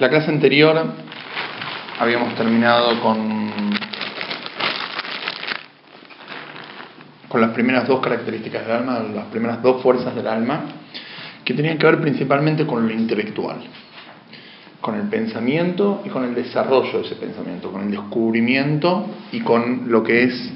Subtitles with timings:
[0.00, 0.82] La clase anterior
[1.98, 3.50] habíamos terminado con,
[7.28, 10.62] con las primeras dos características del alma, las primeras dos fuerzas del alma,
[11.44, 13.58] que tenían que ver principalmente con lo intelectual,
[14.80, 19.92] con el pensamiento y con el desarrollo de ese pensamiento, con el descubrimiento y con
[19.92, 20.50] lo que es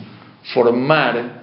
[0.54, 1.42] formar,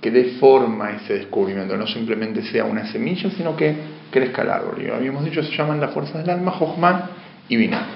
[0.00, 3.76] que dé forma ese descubrimiento, no simplemente sea una semilla, sino que
[4.10, 4.82] crezca el árbol.
[4.82, 7.86] Y habíamos dicho, se llaman las fuerzas del alma, Jochman y Binah.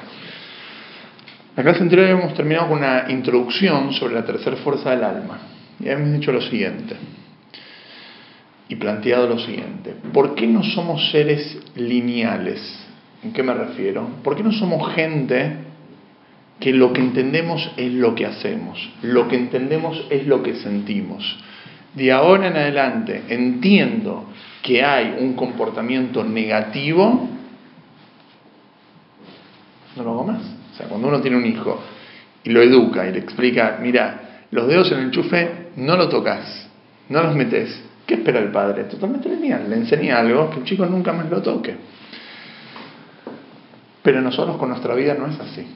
[1.56, 5.38] La clase anterior habíamos terminado con una introducción sobre la tercera fuerza del alma.
[5.80, 6.96] Y habíamos dicho lo siguiente,
[8.70, 12.60] y planteado lo siguiente, ¿por qué no somos seres lineales?
[13.24, 14.08] ¿En qué me refiero?
[14.22, 15.56] ¿Por qué no somos gente
[16.60, 21.38] que lo que entendemos es lo que hacemos, lo que entendemos es lo que sentimos?
[21.94, 24.26] De ahora en adelante entiendo
[24.62, 27.28] que hay un comportamiento negativo,
[29.96, 30.42] no lo hago más.
[30.72, 31.80] O sea, cuando uno tiene un hijo
[32.44, 36.68] y lo educa y le explica, mira, los dedos en el enchufe no lo tocas,
[37.08, 37.82] no los metes.
[38.06, 38.84] ¿Qué espera el padre?
[38.84, 39.70] Totalmente lineal.
[39.70, 41.76] Le enseña algo que el chico nunca más lo toque.
[44.02, 45.66] Pero nosotros con nuestra vida no es así.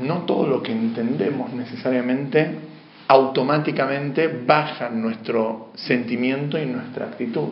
[0.00, 2.72] No todo lo que entendemos necesariamente
[3.08, 7.48] automáticamente baja nuestro sentimiento y nuestra actitud.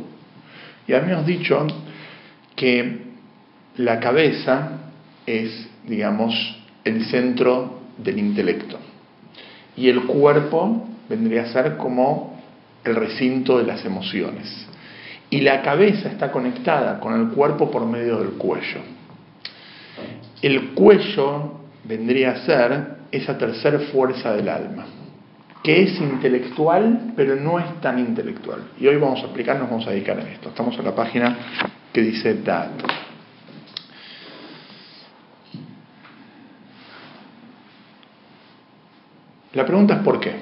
[0.87, 1.67] Y habíamos dicho
[2.57, 3.03] que
[3.77, 4.79] la cabeza
[5.27, 6.35] es, digamos,
[6.85, 8.79] el centro del intelecto.
[9.77, 12.41] Y el cuerpo vendría a ser como
[12.85, 14.67] el recinto de las emociones.
[15.29, 18.81] Y la cabeza está conectada con el cuerpo por medio del cuello.
[20.43, 24.87] El cuello vendría a ser esa tercera fuerza del alma,
[25.63, 28.63] que es intelectual, pero no es tan intelectual.
[28.81, 30.49] Y hoy vamos a explicar, nos vamos a dedicar a esto.
[30.49, 31.37] Estamos en la página
[31.93, 32.71] que dice DAT.
[39.53, 40.33] La pregunta es ¿por qué?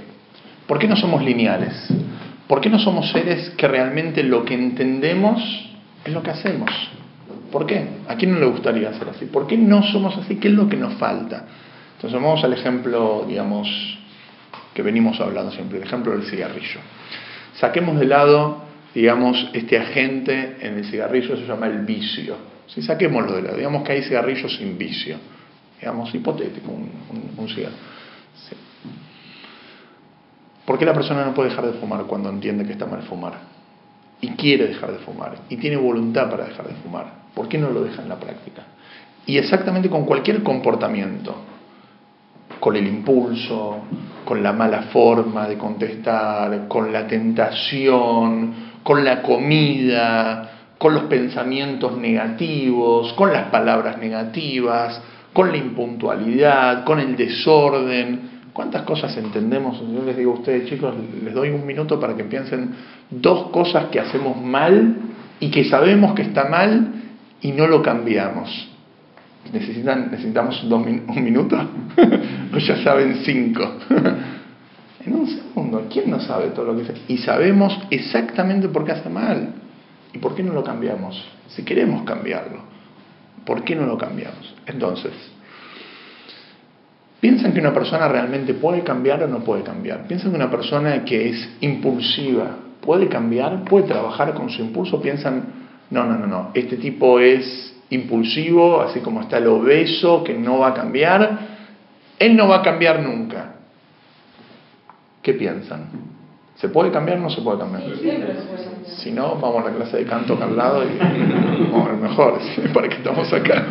[0.67, 1.89] ¿Por qué no somos lineales?
[2.47, 5.41] ¿Por qué no somos seres que realmente lo que entendemos
[6.05, 6.71] es lo que hacemos?
[7.51, 7.87] ¿Por qué?
[8.07, 9.25] ¿A quién no le gustaría ser así?
[9.27, 10.37] ¿Por qué no somos así?
[10.37, 11.47] ¿Qué es lo que nos falta?
[11.97, 13.69] Entonces vamos al ejemplo, digamos,
[14.75, 16.81] que venimos hablando siempre, el ejemplo del cigarrillo.
[17.55, 18.63] Saquemos de lado,
[18.95, 22.37] digamos, este agente en el cigarrillo, se llama el vicio.
[22.67, 25.17] Si saquémoslo de lado, digamos que hay cigarrillos sin vicio,
[25.81, 26.91] digamos, hipotético, un,
[27.37, 27.75] un cigarro.
[30.69, 33.33] ¿Por qué la persona no puede dejar de fumar cuando entiende que está mal fumar?
[34.21, 35.35] Y quiere dejar de fumar.
[35.49, 37.07] Y tiene voluntad para dejar de fumar.
[37.35, 38.65] ¿Por qué no lo deja en la práctica?
[39.25, 41.37] Y exactamente con cualquier comportamiento.
[42.61, 43.79] Con el impulso,
[44.27, 48.53] con la mala forma de contestar, con la tentación,
[48.83, 55.01] con la comida, con los pensamientos negativos, con las palabras negativas,
[55.33, 59.81] con la impuntualidad, con el desorden, ¿Cuántas cosas entendemos?
[59.81, 60.93] Yo les digo a ustedes, chicos,
[61.23, 62.75] les doy un minuto para que piensen
[63.09, 64.97] dos cosas que hacemos mal
[65.39, 66.93] y que sabemos que está mal
[67.41, 68.69] y no lo cambiamos.
[69.53, 71.57] ¿Necesitan, ¿Necesitamos un minuto?
[72.53, 73.63] o ya saben cinco.
[75.07, 76.95] en un segundo, ¿quién no sabe todo lo que hace?
[77.07, 79.51] Y sabemos exactamente por qué hace mal.
[80.13, 81.25] ¿Y por qué no lo cambiamos?
[81.47, 82.59] Si queremos cambiarlo,
[83.47, 84.53] ¿por qué no lo cambiamos?
[84.67, 85.13] Entonces,
[87.21, 90.07] ¿Piensan que una persona realmente puede cambiar o no puede cambiar?
[90.07, 93.65] ¿Piensan que una persona que es impulsiva puede cambiar?
[93.65, 95.03] ¿Puede trabajar con su impulso?
[95.03, 95.43] ¿Piensan,
[95.91, 100.61] no, no, no, no, este tipo es impulsivo, así como está el obeso, que no
[100.61, 101.39] va a cambiar?
[102.21, 103.55] Él no va a cambiar nunca.
[105.21, 105.87] ¿Qué piensan?
[106.55, 107.83] ¿Se puede cambiar o no se puede cambiar?
[108.99, 112.39] Si no, vamos a la clase de canto acá al lado y vamos a mejor,
[112.73, 113.65] ¿para qué estamos acá?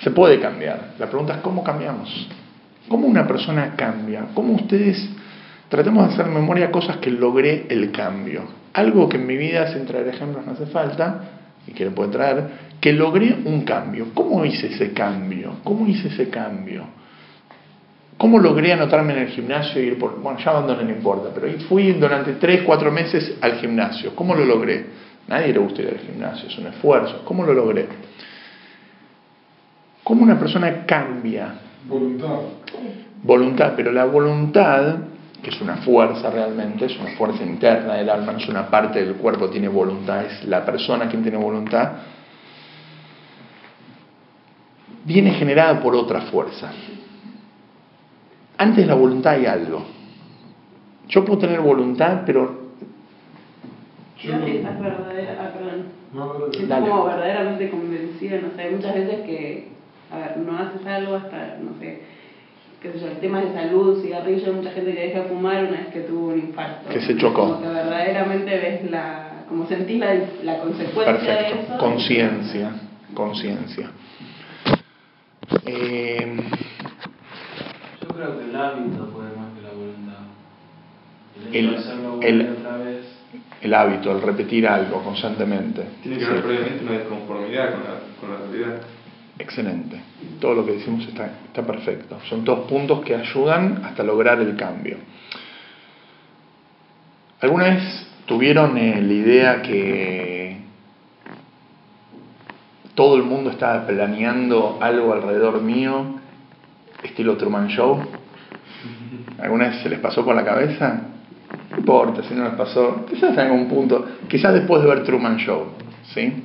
[0.00, 0.94] Se puede cambiar.
[0.98, 2.28] La pregunta es cómo cambiamos.
[2.88, 4.26] ¿Cómo una persona cambia?
[4.34, 5.08] ¿Cómo ustedes
[5.68, 8.44] tratemos de hacer memoria cosas que logré el cambio?
[8.72, 11.20] Algo que en mi vida, sin traer ejemplos no hace falta,
[11.66, 12.44] y que le puede traer,
[12.80, 14.08] que logré un cambio.
[14.14, 15.56] ¿Cómo hice ese cambio?
[15.64, 16.84] ¿Cómo hice ese cambio?
[18.16, 20.20] ¿Cómo logré anotarme en el gimnasio y ir por...
[20.20, 24.14] Bueno, ya abandoné, no importa, pero fui durante 3, 4 meses al gimnasio.
[24.14, 24.86] ¿Cómo lo logré?
[25.28, 27.22] Nadie le gusta ir al gimnasio, es un esfuerzo.
[27.24, 27.86] ¿Cómo lo logré?
[30.08, 31.52] ¿Cómo una persona cambia?
[31.86, 32.38] Voluntad.
[33.22, 35.00] Voluntad, pero la voluntad,
[35.42, 39.04] que es una fuerza realmente, es una fuerza interna del alma, no es una parte
[39.04, 41.92] del cuerpo tiene voluntad, es la persona quien tiene voluntad,
[45.04, 46.70] viene generada por otra fuerza.
[48.56, 49.84] Antes de la voluntad hay algo.
[51.08, 52.70] Yo puedo tener voluntad, pero
[54.22, 55.98] Yo no estás verdadera, ah, perdón.
[56.14, 59.77] No, estás como verdaderamente convencida, no sé, muchas veces que,
[60.12, 62.00] a ver, no haces algo hasta, no sé,
[62.82, 65.78] qué sé yo, el tema de salud, cigarrillo, mucha gente que deja de fumar una
[65.78, 66.88] vez que tuvo un infarto.
[66.88, 67.42] Que se chocó.
[67.54, 70.14] Como que verdaderamente ves la, como sentís la,
[70.44, 71.78] la consecuencia de eso.
[71.78, 72.70] Conciencia,
[73.14, 73.90] conciencia.
[75.64, 76.36] Eh,
[78.02, 80.18] Yo creo que el hábito puede más que la voluntad.
[81.52, 81.76] El,
[82.22, 82.56] el,
[83.62, 85.82] el hábito, el repetir algo constantemente.
[86.02, 87.90] Tiene que haber previamente una desconformidad con la,
[88.20, 88.80] con la realidad.
[89.38, 90.00] Excelente.
[90.40, 91.30] Todo lo que decimos está,
[91.62, 92.18] perfecto.
[92.28, 94.96] Son dos puntos que ayudan hasta lograr el cambio.
[97.40, 100.58] ¿Alguna vez tuvieron eh, la idea que
[102.96, 106.16] todo el mundo estaba planeando algo alrededor mío,
[107.02, 108.00] estilo Truman Show?
[109.38, 111.02] ¿Alguna vez se les pasó por la cabeza?
[111.70, 115.36] No importa si no les pasó, quizás en algún punto, quizás después de ver Truman
[115.36, 115.66] Show,
[116.12, 116.42] ¿sí?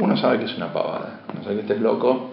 [0.00, 2.30] Uno sabe que es una pavada, uno sabe que estés loco,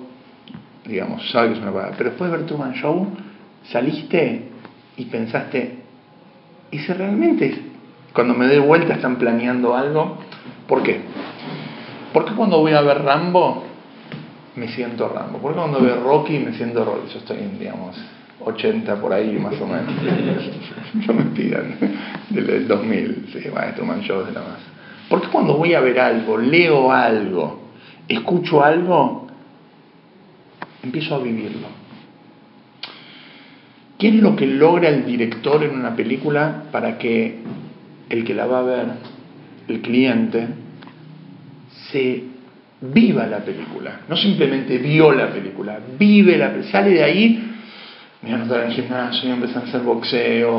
[0.86, 3.08] digamos, sabe que es una pavada, pero después de ver Truman Show,
[3.64, 4.50] saliste
[4.96, 5.80] y pensaste,
[6.72, 7.62] ¿y si realmente
[8.14, 10.18] cuando me doy vuelta están planeando algo?
[10.68, 11.02] ¿Por qué?
[12.14, 13.64] Porque cuando voy a ver Rambo
[14.56, 15.40] me siento Rambo?
[15.40, 17.14] Porque cuando veo Rocky me siento Rocky?
[17.14, 17.96] Yo estoy en, digamos,
[18.44, 19.94] 80 por ahí más o menos.
[21.06, 21.76] Yo me pidan
[22.30, 24.77] del 2000, sí, Maestro Man Show de la más.
[25.10, 27.62] Porque cuando voy a ver algo, leo algo,
[28.08, 29.28] escucho algo,
[30.84, 31.68] empiezo a vivirlo.
[33.98, 37.40] ¿Qué es lo que logra el director en una película para que
[38.10, 38.86] el que la va a ver,
[39.68, 40.48] el cliente,
[41.92, 42.24] se
[42.82, 44.02] viva la película?
[44.08, 47.47] No simplemente vio la película, vive la película, sale de ahí
[48.22, 50.52] voy a anotar en gimnasio, voy a empezar a hacer boxeo,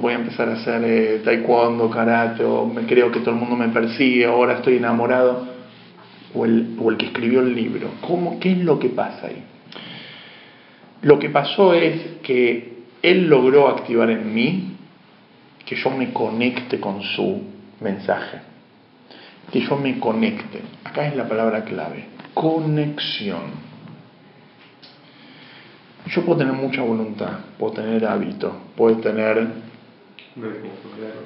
[0.00, 3.56] voy a empezar a hacer eh, taekwondo, karate, o me creo que todo el mundo
[3.56, 5.46] me persigue, ahora estoy enamorado,
[6.34, 7.90] o el, o el que escribió el libro.
[8.00, 9.42] ¿Cómo, ¿Qué es lo que pasa ahí?
[11.02, 14.76] Lo que pasó es que él logró activar en mí
[15.64, 17.42] que yo me conecte con su
[17.80, 18.38] mensaje,
[19.50, 20.60] que yo me conecte.
[20.84, 22.04] Acá es la palabra clave,
[22.34, 23.69] conexión.
[26.06, 29.46] Yo puedo tener mucha voluntad, puedo tener hábito, puedo tener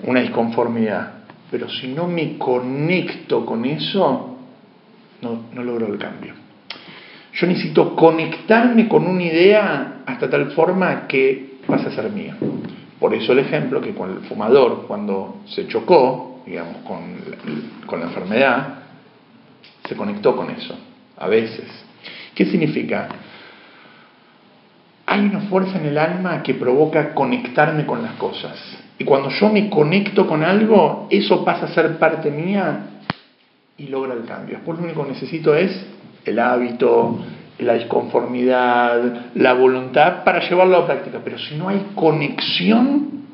[0.02, 1.12] una disconformidad,
[1.50, 4.38] pero si no me conecto con eso,
[5.22, 6.34] no, no logro el cambio.
[7.34, 12.36] Yo necesito conectarme con una idea hasta tal forma que pase a ser mía.
[13.00, 18.00] Por eso el ejemplo que con el fumador, cuando se chocó, digamos, con la, con
[18.00, 18.74] la enfermedad,
[19.88, 20.78] se conectó con eso,
[21.18, 21.66] a veces.
[22.34, 23.08] ¿Qué significa?
[25.06, 28.58] Hay una fuerza en el alma que provoca conectarme con las cosas.
[28.98, 32.86] Y cuando yo me conecto con algo, eso pasa a ser parte mía
[33.76, 34.56] y logra el cambio.
[34.56, 35.86] Después lo único que necesito es
[36.24, 37.18] el hábito,
[37.58, 41.20] la disconformidad, la voluntad para llevarlo a la práctica.
[41.22, 43.24] Pero si no hay conexión,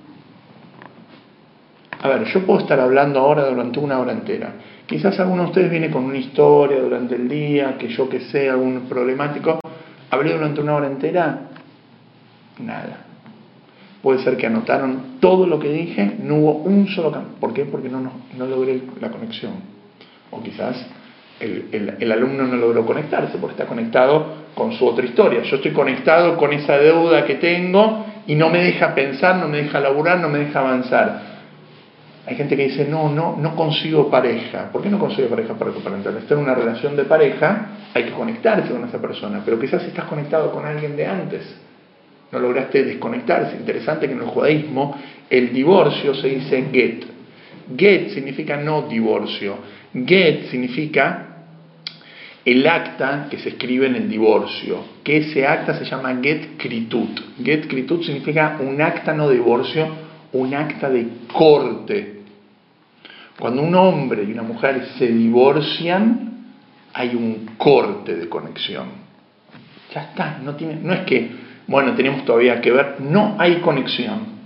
[2.02, 4.54] a ver, yo puedo estar hablando ahora durante una hora entera.
[4.86, 8.48] Quizás alguno de ustedes viene con una historia durante el día, que yo que sé,
[8.48, 9.60] algún problemático.
[10.10, 11.49] Hablé durante una hora entera
[12.64, 13.06] Nada.
[14.02, 17.34] Puede ser que anotaron todo lo que dije, no hubo un solo cambio.
[17.38, 17.66] ¿Por qué?
[17.66, 19.52] Porque no, no, logré la conexión.
[20.30, 20.86] O quizás
[21.38, 25.42] el, el, alumno no logró conectarse porque está conectado con su otra historia.
[25.42, 29.58] Yo estoy conectado con esa deuda que tengo y no me deja pensar, no me
[29.58, 31.30] deja laburar, no me deja avanzar.
[32.26, 34.70] Hay gente que dice, no, no, no consigo pareja.
[34.72, 35.54] ¿Por qué no consigo pareja?
[35.54, 39.58] Porque para estar en una relación de pareja hay que conectarse con esa persona, pero
[39.58, 41.69] quizás estás conectado con alguien de antes
[42.32, 43.56] no lograste desconectarse.
[43.56, 44.96] Interesante que en el judaísmo
[45.28, 47.04] el divorcio se dice get.
[47.76, 49.58] Get significa no divorcio.
[49.92, 51.26] Get significa
[52.44, 57.20] el acta que se escribe en el divorcio, que ese acta se llama get kritut.
[57.42, 59.88] Get kritut significa un acta no divorcio,
[60.32, 62.20] un acta de corte.
[63.38, 66.30] Cuando un hombre y una mujer se divorcian,
[66.92, 68.88] hay un corte de conexión.
[69.94, 71.30] Ya está, no, tiene, no es que
[71.70, 74.40] bueno, tenemos todavía que ver, no hay conexión.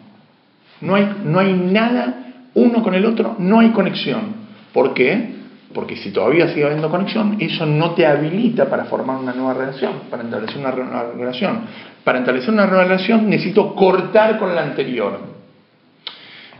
[0.82, 2.16] No hay, no hay nada
[2.52, 4.44] uno con el otro, no hay conexión.
[4.74, 5.32] ¿Por qué?
[5.72, 10.02] Porque si todavía sigue habiendo conexión, eso no te habilita para formar una nueva relación,
[10.10, 11.60] para establecer una nueva relación.
[12.04, 15.18] Para establecer una nueva relación necesito cortar con la anterior.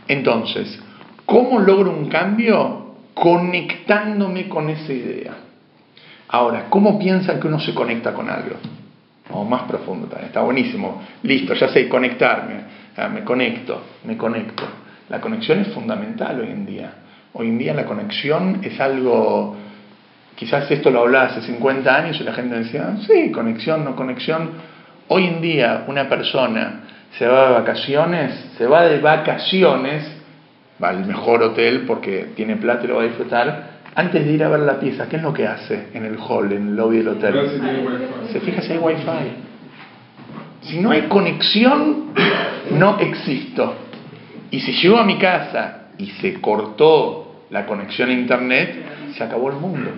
[0.07, 0.81] Entonces,
[1.27, 2.95] ¿cómo logro un cambio?
[3.13, 5.35] Conectándome con esa idea.
[6.27, 8.55] Ahora, ¿cómo piensan que uno se conecta con algo?
[9.31, 11.01] O más profundo también, está buenísimo.
[11.23, 12.55] Listo, ya sé conectarme,
[12.97, 14.63] ah, me conecto, me conecto.
[15.09, 16.93] La conexión es fundamental hoy en día.
[17.33, 19.55] Hoy en día la conexión es algo,
[20.35, 24.51] quizás esto lo hablaba hace 50 años y la gente decía, sí, conexión, no conexión.
[25.07, 26.81] Hoy en día una persona
[27.17, 30.09] se va de vacaciones, se va de vacaciones,
[30.81, 34.43] va al mejor hotel porque tiene plata y lo va a disfrutar, antes de ir
[34.43, 36.97] a ver la pieza, ¿qué es lo que hace en el hall, en el lobby
[36.97, 37.61] del hotel?
[38.31, 39.03] Se fija si hay wifi.
[40.63, 42.07] Si no hay conexión,
[42.71, 43.75] no existo.
[44.51, 48.85] Y si llego a mi casa y se cortó la conexión a internet,
[49.15, 49.91] se acabó el mundo.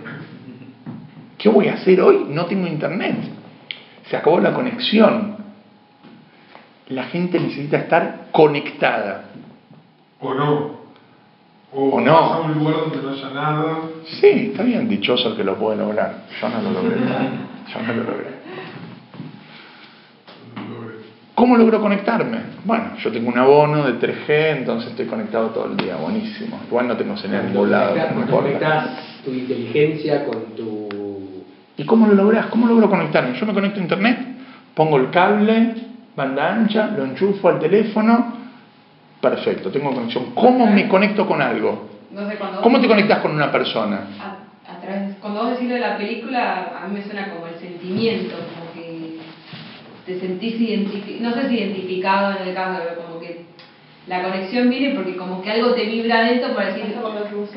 [1.37, 2.27] ¿Qué voy a hacer hoy?
[2.29, 3.15] No tengo internet.
[4.09, 5.37] Se acabó la conexión.
[6.89, 9.25] La gente necesita estar conectada.
[10.19, 10.76] O no.
[11.79, 12.17] O, no.
[12.17, 13.77] a un lugar donde no haya nada.
[14.19, 16.23] Sí, está bien, dichoso el que lo puede lograr.
[16.41, 16.95] Yo no lo logré.
[17.73, 18.37] Yo no lo logré.
[21.35, 22.39] ¿Cómo logro conectarme?
[22.65, 26.59] Bueno, yo tengo un abono de 3G, entonces estoy conectado todo el día, buenísimo.
[26.67, 27.95] Igual no tengo señal en ningún lado.
[28.27, 30.89] Conectas tu inteligencia con tu...
[31.77, 32.47] ¿Y cómo lo logras?
[32.47, 33.37] ¿Cómo logro conectarme?
[33.39, 34.17] Yo me conecto a internet,
[34.73, 35.75] pongo el cable,
[36.15, 38.36] banda ancha, lo enchufo al teléfono,
[39.21, 40.31] perfecto, tengo conexión.
[40.33, 41.89] ¿Cómo me conecto con algo?
[42.11, 44.07] No sé, cuando ¿Cómo te conectas con una persona?
[44.19, 47.59] A, a través, cuando vos decís de la película, a mí me suena como el
[47.59, 49.17] sentimiento, como que
[50.05, 53.45] te sentís identificado, no sé si identificado en el caso, pero como que
[54.07, 56.95] la conexión viene porque como que algo te vibra dentro por decir,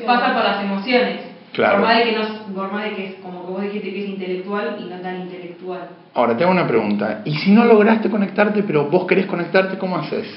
[0.05, 1.21] pasa por las emociones.
[1.53, 1.77] Claro.
[1.77, 4.03] Por más de que no, por más de que es como que vos dijiste que
[4.03, 5.89] es intelectual y no tan intelectual.
[6.13, 7.21] Ahora, te hago una pregunta.
[7.25, 10.27] ¿Y si no lograste conectarte, pero vos querés conectarte, cómo haces?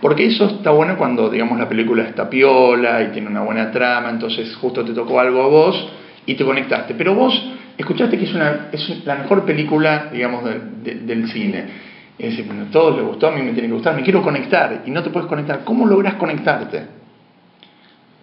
[0.00, 4.10] Porque eso está bueno cuando, digamos, la película está piola y tiene una buena trama,
[4.10, 5.92] entonces justo te tocó algo a vos
[6.24, 6.94] y te conectaste.
[6.94, 7.34] Pero vos
[7.76, 11.88] escuchaste que es, una, es la mejor película, digamos, del cine.
[12.18, 14.22] Es decir, bueno, a todos les gustó, a mí me tiene que gustar, me quiero
[14.22, 15.64] conectar y no te puedes conectar.
[15.64, 16.86] ¿Cómo logras conectarte?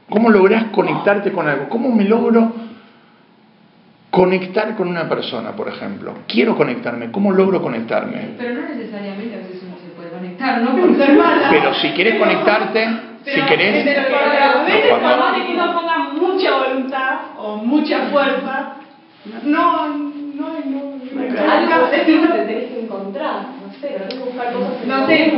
[0.10, 1.70] ¿Cómo logras conectarte con algo?
[1.70, 2.54] ¿Cómo me logro
[4.12, 6.14] conectar con una persona, por ejemplo?
[6.28, 8.36] Quiero conectarme, ¿cómo logro conectarme?
[8.38, 9.55] Pero no necesariamente a veces
[10.46, 10.82] conectar, ¿no?
[10.82, 11.50] Por ser mala.
[11.50, 12.88] Pero si quieres conectarte,
[13.26, 13.84] si querés...
[13.84, 18.76] Pero cuando uno ponga mucha voluntad o mucha fuerza,
[19.44, 20.96] no, no, no.
[21.52, 25.34] Algo te tenés que encontrar, no sé, tenés que buscar cosas en No sé,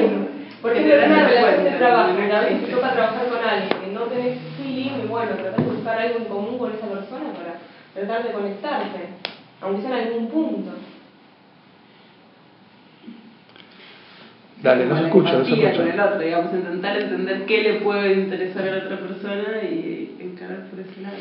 [0.62, 3.92] Por ejemplo, en una relación de trabajo, una vez te toca trabajar con alguien que
[3.94, 7.60] no tenés feeling, y bueno, tratás de buscar algo en común con esa persona para
[7.94, 9.00] tratar de conectarte,
[9.62, 10.72] aunque sea en algún punto.
[14.62, 15.78] Dale, los escucho, los escucho.
[15.78, 20.18] con el otro, digamos, intentar entender qué le puede interesar a la otra persona y
[20.20, 21.16] encarar por ese lado.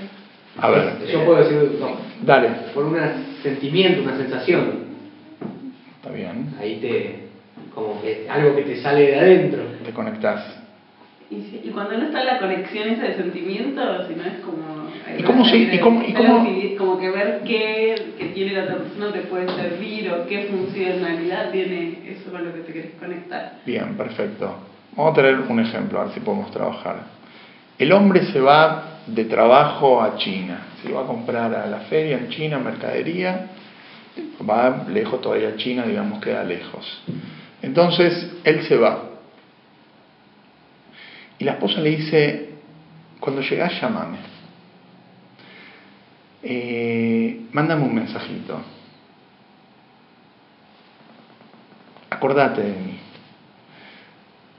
[0.58, 1.06] A ver.
[1.06, 2.48] Yo puedo decir, no, Dale.
[2.72, 2.96] por un
[3.42, 4.86] sentimiento, una sensación.
[5.96, 6.54] Está bien.
[6.58, 7.26] Ahí te,
[7.74, 9.62] como que algo que te sale de adentro.
[9.84, 10.62] Te conectás.
[11.28, 14.75] Y, sí, y cuando no está la conexión esa de sentimientos, sino es como...
[15.18, 16.46] ¿Y cómo se- y cómo- y cómo-
[16.78, 21.50] Como que ver qué que tiene la otra persona te puede servir o qué funcionalidad
[21.50, 23.60] tiene eso con lo que te querés conectar.
[23.64, 24.56] Bien, perfecto.
[24.94, 26.96] Vamos a tener un ejemplo, a ver si podemos trabajar.
[27.78, 32.18] El hombre se va de trabajo a China, se va a comprar a la feria
[32.18, 33.46] en China, mercadería,
[34.48, 37.02] va lejos todavía China, digamos, queda lejos.
[37.62, 39.02] Entonces, él se va.
[41.38, 42.50] Y la esposa le dice,
[43.20, 44.18] cuando llegas, llámame.
[46.48, 48.60] Eh, mándame un mensajito.
[52.08, 52.98] Acordate de mí.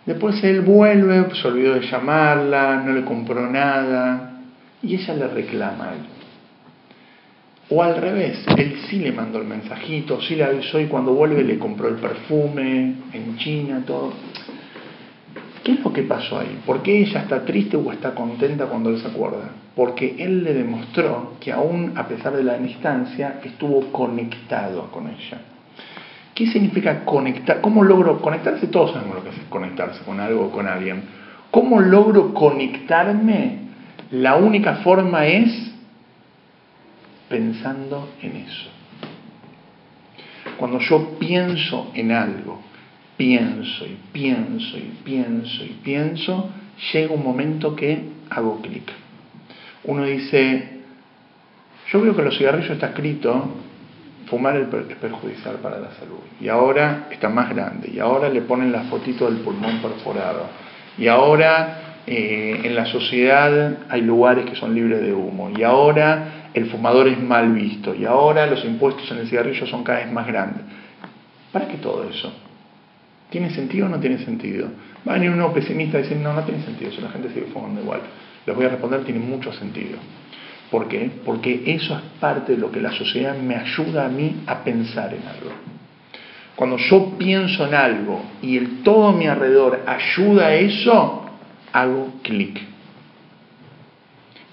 [0.06, 4.42] Después él vuelve, se olvidó de llamarla, no le compró nada,
[4.84, 6.00] y ella le reclama a él.
[7.70, 11.44] O al revés, él sí le mandó el mensajito, sí le avisó y cuando vuelve
[11.44, 14.14] le compró el perfume en China, todo.
[15.68, 16.62] ¿Qué es lo que pasó ahí?
[16.66, 19.50] ¿Por qué ella está triste o está contenta cuando él se acuerda?
[19.76, 25.42] Porque él le demostró que aún a pesar de la distancia estuvo conectado con ella.
[26.34, 27.60] ¿Qué significa conectar?
[27.60, 28.68] ¿Cómo logro conectarse?
[28.68, 31.04] Todos sabemos lo que es conectarse con algo o con alguien.
[31.52, 33.58] ¿Cómo logro conectarme?
[34.12, 35.74] La única forma es
[37.28, 38.70] pensando en eso.
[40.58, 42.62] Cuando yo pienso en algo,
[43.18, 46.50] pienso y pienso y pienso y pienso,
[46.94, 48.92] llega un momento que hago clic.
[49.84, 50.82] Uno dice,
[51.92, 53.56] yo veo que los cigarrillos está escrito,
[54.28, 56.20] fumar es perjudicial para la salud.
[56.40, 60.48] Y ahora está más grande, y ahora le ponen la fotito del pulmón perforado.
[60.98, 65.52] Y ahora eh, en la sociedad hay lugares que son libres de humo.
[65.56, 67.96] Y ahora el fumador es mal visto.
[67.96, 70.64] Y ahora los impuestos en el cigarrillo son cada vez más grandes.
[71.52, 72.32] ¿Para qué todo eso?
[73.30, 74.70] ¿Tiene sentido o no tiene sentido?
[75.08, 77.48] Va a venir uno pesimista y decir, no, no tiene sentido, si la gente sigue
[77.54, 78.02] fumando igual.
[78.46, 79.98] Les voy a responder, tiene mucho sentido.
[80.72, 81.12] ¿Por qué?
[81.26, 85.14] Porque eso es parte de lo que la sociedad me ayuda a mí a pensar
[85.14, 85.52] en algo.
[86.56, 91.26] Cuando yo pienso en algo y el todo a mi alrededor ayuda a eso,
[91.72, 92.60] hago clic.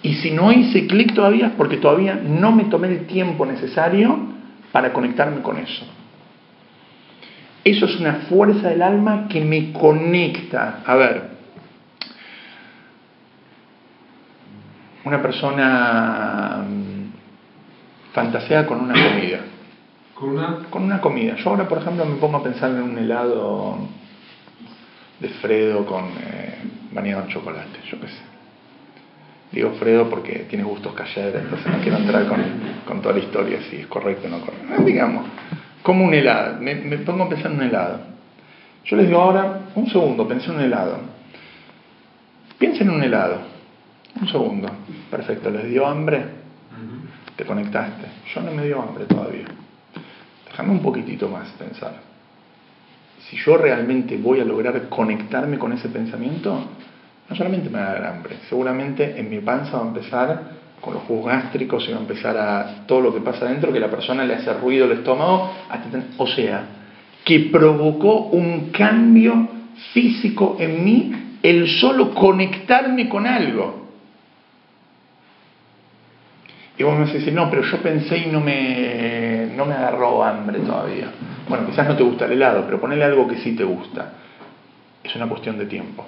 [0.03, 4.19] Y si no hice clic todavía es porque todavía no me tomé el tiempo necesario
[4.71, 5.87] para conectarme con eso.
[7.65, 10.83] Eso es una fuerza del alma que me conecta.
[10.85, 11.31] A ver,
[15.05, 19.41] una persona mm, fantasea con una comida.
[20.15, 20.59] ¿Con una?
[20.71, 21.37] Con una comida.
[21.37, 23.79] Yo ahora, por ejemplo, me pongo a pensar en un helado
[25.21, 26.59] de Fredo con eh,
[26.93, 28.23] bañado en chocolate, yo qué sé.
[29.53, 32.43] Digo Fredo porque tiene gustos calleros, entonces no quiero entrar con,
[32.87, 34.83] con, toda la historia si es correcto o no correcto.
[34.83, 35.27] Digamos,
[35.85, 37.99] como un helado, me, me, pongo a pensar en un helado.
[38.87, 40.99] Yo les digo ahora, un segundo, pensé en un helado.
[42.59, 43.37] Piensen en un helado.
[44.19, 44.67] Un segundo.
[45.11, 46.25] Perfecto, ¿les dio hambre?
[47.37, 48.07] Te conectaste.
[48.35, 49.45] Yo no me dio hambre todavía.
[50.47, 51.93] Déjame un poquitito más pensar.
[53.29, 56.65] Si yo realmente voy a lograr conectarme con ese pensamiento,
[57.29, 60.43] no solamente me va a dar hambre, seguramente en mi panza va a empezar
[60.85, 63.81] con los jugos gástricos y va a empezar a todo lo que pasa adentro, que
[63.81, 65.51] la persona le hace ruido el estómago,
[66.19, 66.63] o sea,
[67.25, 69.49] que provocó un cambio
[69.95, 71.13] físico en mí
[71.43, 73.83] el solo conectarme con algo.
[76.77, 80.59] Y vos me decís, no, pero yo pensé y no me, no me agarró hambre
[80.61, 81.13] todavía.
[81.49, 84.13] Bueno, quizás no te gusta el helado, pero ponele algo que sí te gusta.
[85.03, 86.05] Es una cuestión de tiempo.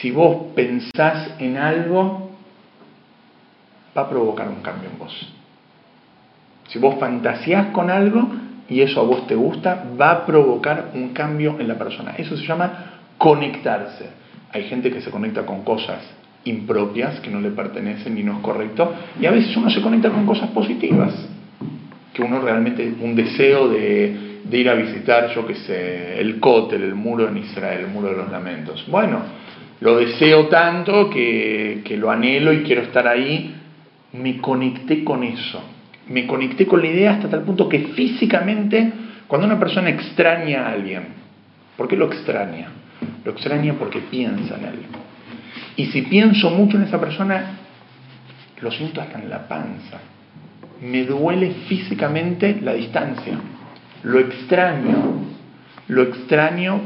[0.00, 2.27] Si vos pensás en algo,
[3.96, 5.34] va a provocar un cambio en vos.
[6.68, 8.28] Si vos fantaseás con algo
[8.68, 12.14] y eso a vos te gusta, va a provocar un cambio en la persona.
[12.18, 14.10] Eso se llama conectarse.
[14.52, 16.00] Hay gente que se conecta con cosas
[16.44, 18.94] impropias que no le pertenecen y no es correcto.
[19.20, 21.14] Y a veces uno se conecta con cosas positivas,
[22.12, 26.94] que uno realmente, un deseo de, ir a visitar, yo qué sé, el Kotel, el
[26.94, 28.84] muro en Israel, el muro de los lamentos.
[28.88, 29.20] Bueno,
[29.80, 33.54] lo deseo tanto que, que lo anhelo y quiero estar ahí.
[34.12, 35.62] Me conecté con eso,
[36.08, 38.92] me conecté con la idea hasta tal punto que físicamente,
[39.26, 41.08] cuando una persona extraña a alguien,
[41.76, 42.68] ¿por qué lo extraña?
[43.24, 44.78] Lo extraña porque piensa en él.
[45.76, 47.58] Y si pienso mucho en esa persona,
[48.60, 49.98] lo siento hasta en la panza.
[50.80, 53.38] Me duele físicamente la distancia.
[54.02, 55.26] Lo extraño.
[55.88, 56.80] Lo extraño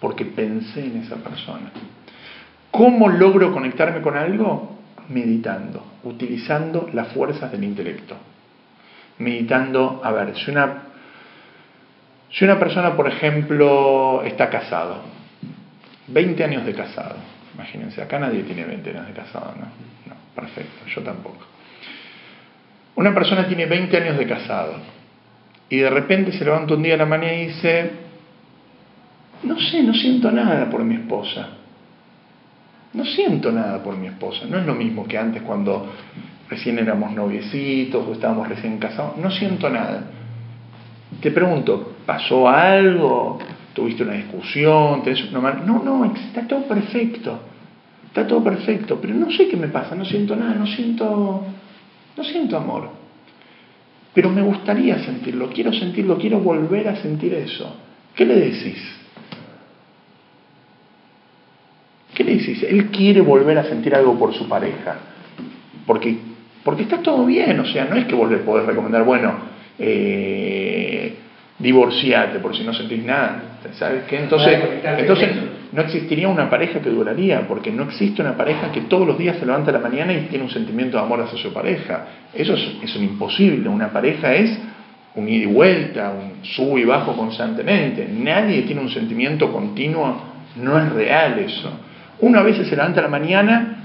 [0.00, 1.70] porque pensé en esa persona.
[2.70, 4.78] ¿Cómo logro conectarme con algo?
[5.08, 8.16] Meditando, utilizando las fuerzas del intelecto.
[9.18, 10.82] Meditando, a ver, si una,
[12.30, 15.02] si una persona, por ejemplo, está casado,
[16.08, 17.16] 20 años de casado,
[17.54, 19.66] Imagínense, acá nadie tiene 20 años de casado, ¿no?
[20.06, 21.46] No, perfecto, yo tampoco.
[22.96, 24.74] Una persona tiene 20 años de casado
[25.68, 27.90] y de repente se levanta un día a la mañana y dice,
[29.44, 31.48] no sé, no siento nada por mi esposa.
[32.94, 34.46] No siento nada por mi esposa.
[34.48, 35.92] No es lo mismo que antes cuando
[36.48, 39.16] recién éramos noviecitos o estábamos recién casados.
[39.18, 40.04] No siento nada.
[41.20, 43.38] Te pregunto, ¿pasó algo?
[43.74, 45.02] tuviste una discusión,
[45.32, 47.40] una No, no, está todo perfecto.
[48.06, 51.44] Está todo perfecto, pero no sé qué me pasa, no siento nada, no siento
[52.16, 52.90] no siento amor.
[54.14, 57.74] Pero me gustaría sentirlo, quiero sentirlo, quiero volver a sentir eso.
[58.14, 58.80] ¿Qué le decís?
[62.14, 62.62] ¿Qué le decís?
[62.62, 64.96] Él quiere volver a sentir algo por su pareja.
[65.86, 66.16] Porque,
[66.62, 69.34] porque está todo bien, o sea, no es que vos le podés recomendar, bueno,
[69.78, 71.14] eh,
[71.58, 73.58] divorciate por si no sentís nada.
[73.72, 74.18] ¿Sabes qué?
[74.18, 74.58] Entonces,
[74.98, 75.30] entonces
[75.72, 79.36] no existiría una pareja que duraría, porque no existe una pareja que todos los días
[79.38, 82.06] se levanta a la mañana y tiene un sentimiento de amor hacia su pareja.
[82.32, 83.68] Eso es, un imposible.
[83.68, 84.56] Una pareja es
[85.16, 88.06] un ida y vuelta, un sub y bajo constantemente.
[88.08, 90.22] Nadie tiene un sentimiento continuo,
[90.56, 91.70] no es real eso.
[92.20, 93.78] Una vez se levanta a la mañana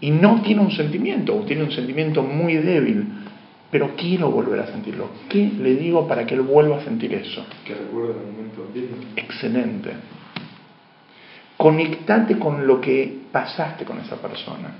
[0.00, 3.06] y no tiene un sentimiento, o tiene un sentimiento muy débil
[3.70, 5.10] pero quiero volver a sentirlo.
[5.28, 7.44] ¿Qué le digo para que él vuelva a sentir eso?
[7.64, 8.68] Que recuerde el momento
[9.16, 9.90] Excelente.
[11.56, 14.70] Conectate con lo que pasaste con esa persona.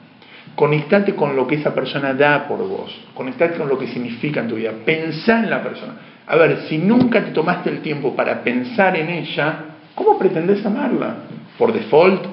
[0.54, 2.96] Conectate con lo que esa persona da por vos.
[3.14, 4.72] Conectate con lo que significa en tu vida.
[4.84, 5.94] Pensá en la persona.
[6.26, 9.58] A ver, si nunca te tomaste el tiempo para pensar en ella,
[9.94, 11.16] ¿cómo pretendes amarla?
[11.58, 12.24] ¿Por default?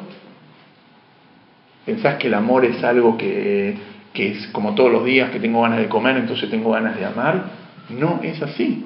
[1.85, 3.77] ¿Pensás que el amor es algo que
[4.13, 7.05] que es como todos los días que tengo ganas de comer, entonces tengo ganas de
[7.05, 7.45] amar.
[7.89, 8.85] No es así.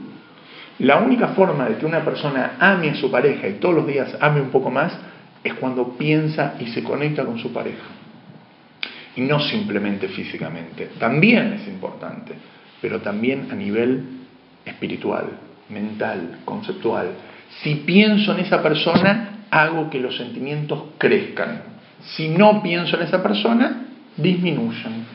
[0.79, 4.17] La única forma de que una persona ame a su pareja y todos los días
[4.21, 4.97] ame un poco más
[5.43, 7.83] es cuando piensa y se conecta con su pareja.
[9.15, 10.91] Y no simplemente físicamente.
[10.99, 12.33] También es importante,
[12.81, 14.03] pero también a nivel
[14.63, 15.25] espiritual,
[15.69, 17.07] mental, conceptual.
[17.63, 21.61] Si pienso en esa persona, hago que los sentimientos crezcan.
[22.15, 25.05] Si no pienso en esa persona, disminuyen.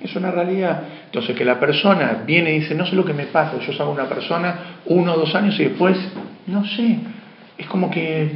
[0.00, 0.82] Es una realidad.
[1.06, 3.92] Entonces, que la persona viene y dice, no sé lo que me pasa, yo salgo
[3.92, 5.96] una persona uno o dos años y después,
[6.46, 6.98] no sé,
[7.56, 8.30] es como que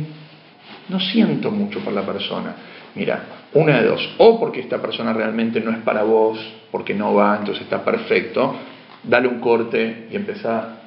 [0.89, 2.55] no siento mucho por la persona.
[2.95, 3.23] Mira,
[3.55, 6.39] una de dos, o porque esta persona realmente no es para vos,
[6.71, 8.57] porque no va, entonces está perfecto,
[9.05, 10.81] dale un corte y empezar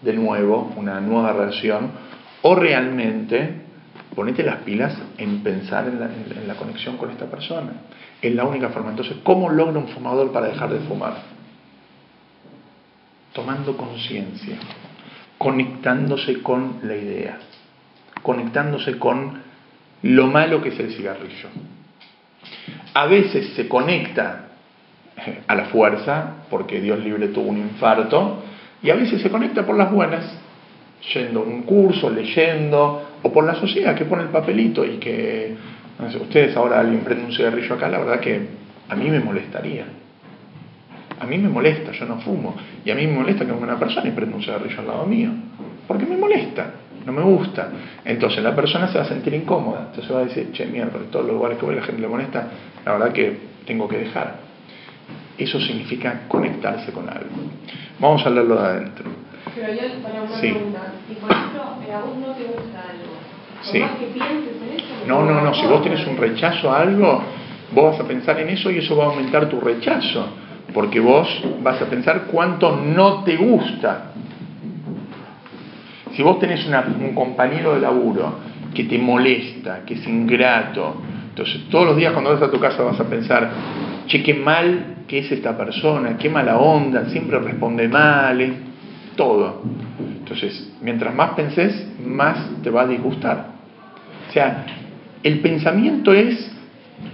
[0.00, 1.90] de nuevo una nueva relación,
[2.42, 3.68] o realmente
[4.14, 7.72] ponete las pilas en pensar en la, conexión con esta persona.
[8.20, 8.90] Es la única forma.
[8.90, 11.18] Entonces, ¿cómo logra un fumador para dejar de fumar?
[13.32, 14.56] Tomando conciencia,
[15.38, 17.38] conectándose con la idea,
[18.22, 19.40] conectándose con
[20.02, 21.48] lo malo que es el cigarrillo.
[22.94, 24.46] A veces se conecta
[25.46, 28.42] a la fuerza, porque Dios libre tuvo un infarto,
[28.82, 30.24] y a veces se conecta por las buenas,
[31.12, 35.54] yendo a un curso, leyendo, o por la sociedad que pone el papelito y que
[36.20, 38.40] ustedes ahora alguien prende un cigarrillo acá, la verdad que
[38.88, 39.84] a mí me molestaría.
[41.20, 42.54] A mí me molesta, yo no fumo.
[42.84, 45.30] Y a mí me molesta que una persona y prenda un cigarrillo al lado mío.
[45.86, 47.70] Porque me molesta, no me gusta.
[48.04, 49.88] Entonces la persona se va a sentir incómoda.
[49.90, 52.08] Entonces va a decir, che, mierda, por todos los lugares que voy la gente le
[52.08, 52.46] molesta,
[52.84, 54.36] la verdad que tengo que dejar.
[55.36, 57.30] Eso significa conectarse con algo.
[57.98, 59.27] Vamos a hablarlo de adentro.
[59.60, 63.18] Pero yo, para una pregunta, si por ejemplo a vos no te gusta algo,
[63.62, 63.82] Sí.
[65.06, 65.54] No, no, no.
[65.54, 67.22] Si vos tenés un rechazo a algo,
[67.72, 70.28] vos vas a pensar en eso y eso va a aumentar tu rechazo.
[70.72, 71.28] Porque vos
[71.62, 74.12] vas a pensar cuánto no te gusta.
[76.12, 78.38] Si vos tenés un compañero de laburo
[78.74, 80.96] que te molesta, que es ingrato,
[81.30, 83.50] entonces todos los días cuando vas a tu casa vas a pensar,
[84.06, 88.67] che, qué mal que es esta persona, qué mala onda, siempre responde mal,
[89.18, 89.60] todo.
[90.20, 93.48] Entonces, mientras más pensés, más te va a disgustar.
[94.28, 94.64] O sea,
[95.22, 96.50] el pensamiento es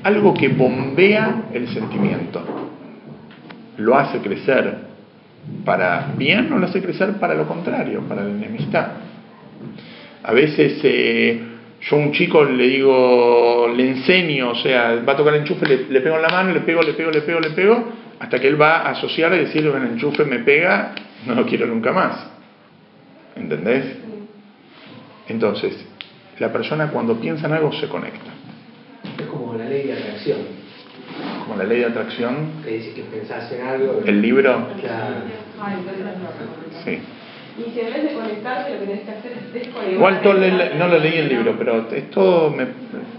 [0.05, 2.45] algo que bombea el sentimiento.
[3.79, 4.85] Lo hace crecer
[5.65, 8.89] para bien o lo hace crecer para lo contrario, para la enemistad.
[10.23, 11.41] A veces eh,
[11.81, 15.67] yo a un chico le digo, le enseño, o sea, va a tocar el enchufe,
[15.67, 17.85] le, pego en la mano, le pego, le pego, le pego, le pego,
[18.21, 20.95] hasta que él va a asociar y decirle, el enchufe me pega,
[21.27, 22.27] no lo quiero nunca más.
[23.37, 23.97] ¿Entendés?
[25.29, 25.85] Entonces,
[26.39, 28.31] la persona cuando piensa en algo se conecta.
[29.19, 30.39] Es como la ley de atracción.
[31.45, 32.63] Como la ley de atracción.
[32.65, 34.03] Que dice que pensás en algo.
[34.05, 34.69] El libro.
[34.81, 35.17] Claro.
[36.85, 37.01] Sí.
[37.57, 39.93] Y si en vez de conectarse lo que tienes que hacer es desconectar.
[39.93, 42.65] Igual todo no lo leí el libro, pero esto me,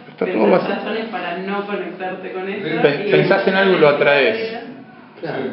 [0.10, 0.76] está todo basado.
[0.76, 2.82] razones para no conectarte con esto.
[3.12, 4.75] Pensás en algo y lo atraes.
[5.21, 5.43] Claro.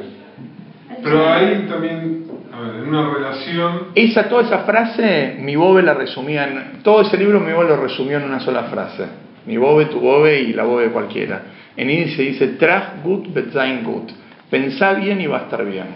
[1.02, 3.88] Pero ahí también en una relación.
[3.94, 6.82] Esa, toda esa frase, mi bobe la resumía en.
[6.82, 9.04] Todo ese libro, mi bobe lo resumió en una sola frase.
[9.46, 11.42] Mi bobe, tu bobe y la bobe cualquiera.
[11.76, 14.10] En índice dice: Trag gut, bet sein gut.
[14.50, 15.86] Pensá bien y va a estar bien.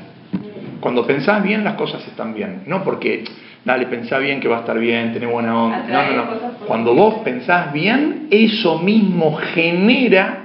[0.80, 2.62] Cuando pensás bien, las cosas están bien.
[2.66, 3.24] No porque,
[3.64, 5.84] dale, pensá bien que va a estar bien, tenés buena onda.
[5.88, 6.50] No, no, no.
[6.66, 10.38] Cuando vos pensás bien, eso mismo genera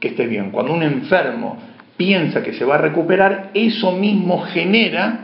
[0.00, 0.50] que estés bien.
[0.50, 1.56] Cuando un enfermo
[1.96, 5.20] piensa que se va a recuperar, eso mismo genera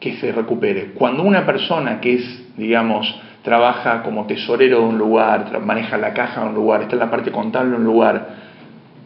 [0.00, 0.92] que se recupere.
[0.94, 6.42] Cuando una persona que es, digamos, trabaja como tesorero de un lugar, maneja la caja
[6.42, 8.28] de un lugar, está en la parte contable de un lugar,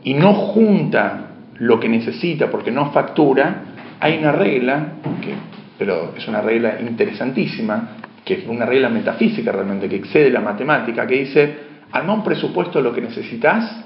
[0.05, 3.62] y no junta lo que necesita porque no factura,
[4.00, 5.35] hay una regla, que,
[5.79, 7.88] pero es una regla interesantísima,
[8.24, 11.57] que es una regla metafísica realmente, que excede la matemática, que dice,
[11.92, 13.86] arma un presupuesto de lo que necesitas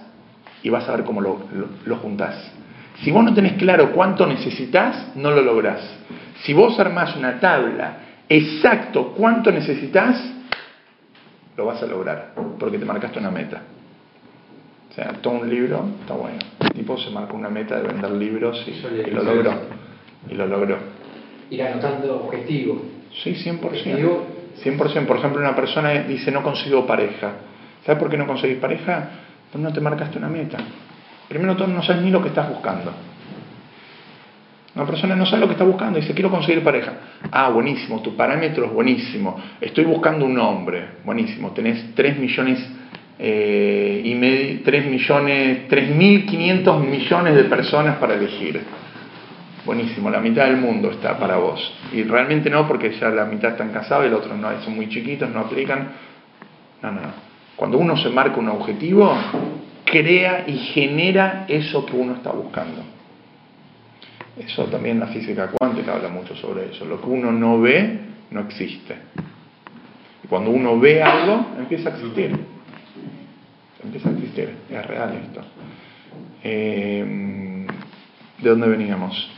[0.62, 1.40] y vas a ver cómo lo,
[1.84, 2.52] lo, juntás.
[3.02, 5.80] Si vos no tenés claro cuánto necesitas, no lo lográs.
[6.42, 10.22] Si vos armás una tabla exacto cuánto necesitas,
[11.56, 13.62] lo vas a lograr, porque te marcaste una meta.
[14.90, 16.38] O sea, todo un libro está bueno.
[16.60, 19.52] El tipo se marcó una meta de vender libros y, lo logró.
[20.28, 20.78] Y lo logró.
[21.48, 22.78] Ir anotando objetivos.
[23.22, 23.60] Sí, 100%.
[24.64, 25.06] 100%.
[25.06, 27.32] Por ejemplo, una persona dice no consigo pareja.
[27.84, 29.10] ¿Sabes por qué no conseguís pareja?
[29.50, 30.58] Pues no te marcaste una meta.
[31.28, 32.92] Primero todo no sabes ni lo que estás buscando.
[34.74, 36.92] Una persona no sabe lo que está buscando y dice, quiero conseguir pareja.
[37.32, 39.40] Ah, buenísimo, tu parámetro es buenísimo.
[39.60, 40.84] Estoy buscando un hombre.
[41.04, 42.70] Buenísimo, tenés 3 millones
[43.18, 48.62] eh, y medio, 3 millones, 3.500 millones de personas para elegir.
[49.66, 51.74] buenísimo, la mitad del mundo está para vos.
[51.92, 54.88] Y realmente no, porque ya la mitad están casados y el otro no, son muy
[54.88, 55.88] chiquitos, no aplican.
[56.80, 57.29] No, no, no.
[57.60, 59.14] Cuando uno se marca un objetivo,
[59.84, 62.82] crea y genera eso que uno está buscando.
[64.38, 66.86] Eso también la física cuántica habla mucho sobre eso.
[66.86, 68.96] Lo que uno no ve, no existe.
[70.24, 72.34] Y cuando uno ve algo, empieza a existir.
[73.84, 74.54] Empieza a existir.
[74.70, 75.42] Es real esto.
[76.42, 77.66] Eh,
[78.38, 79.30] ¿De dónde veníamos?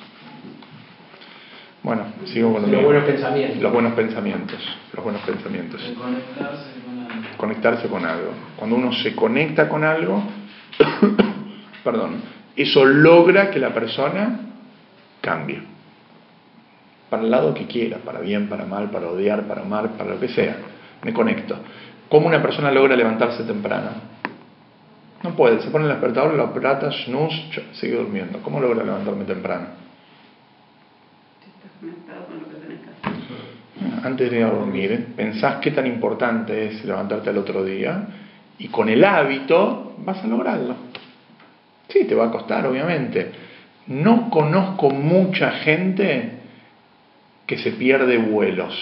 [1.83, 3.61] Bueno, sigo con los buenos pensamientos.
[3.61, 4.61] Los buenos pensamientos.
[4.95, 5.81] Los buenos pensamientos.
[7.43, 8.31] Conectarse con algo.
[8.55, 10.23] Cuando uno se conecta con algo,
[11.83, 12.23] perdón,
[12.55, 14.39] eso logra que la persona
[15.21, 15.61] cambie.
[17.11, 20.21] Para el lado que quiera, para bien, para mal, para odiar, para amar, para lo
[20.21, 20.57] que sea.
[21.03, 21.57] Me conecto.
[22.09, 23.91] ¿Cómo una persona logra levantarse temprano?
[25.25, 28.39] No puede, se pone el despertador, lo aprata, snooze, sigue durmiendo.
[28.39, 29.67] ¿Cómo logra levantarme temprano?
[34.03, 38.07] Antes de ir a dormir, pensás qué tan importante es levantarte al otro día
[38.59, 40.75] y con el hábito vas a lograrlo.
[41.89, 43.31] Sí, te va a costar, obviamente.
[43.87, 46.31] No conozco mucha gente
[47.47, 48.75] que se pierde vuelos.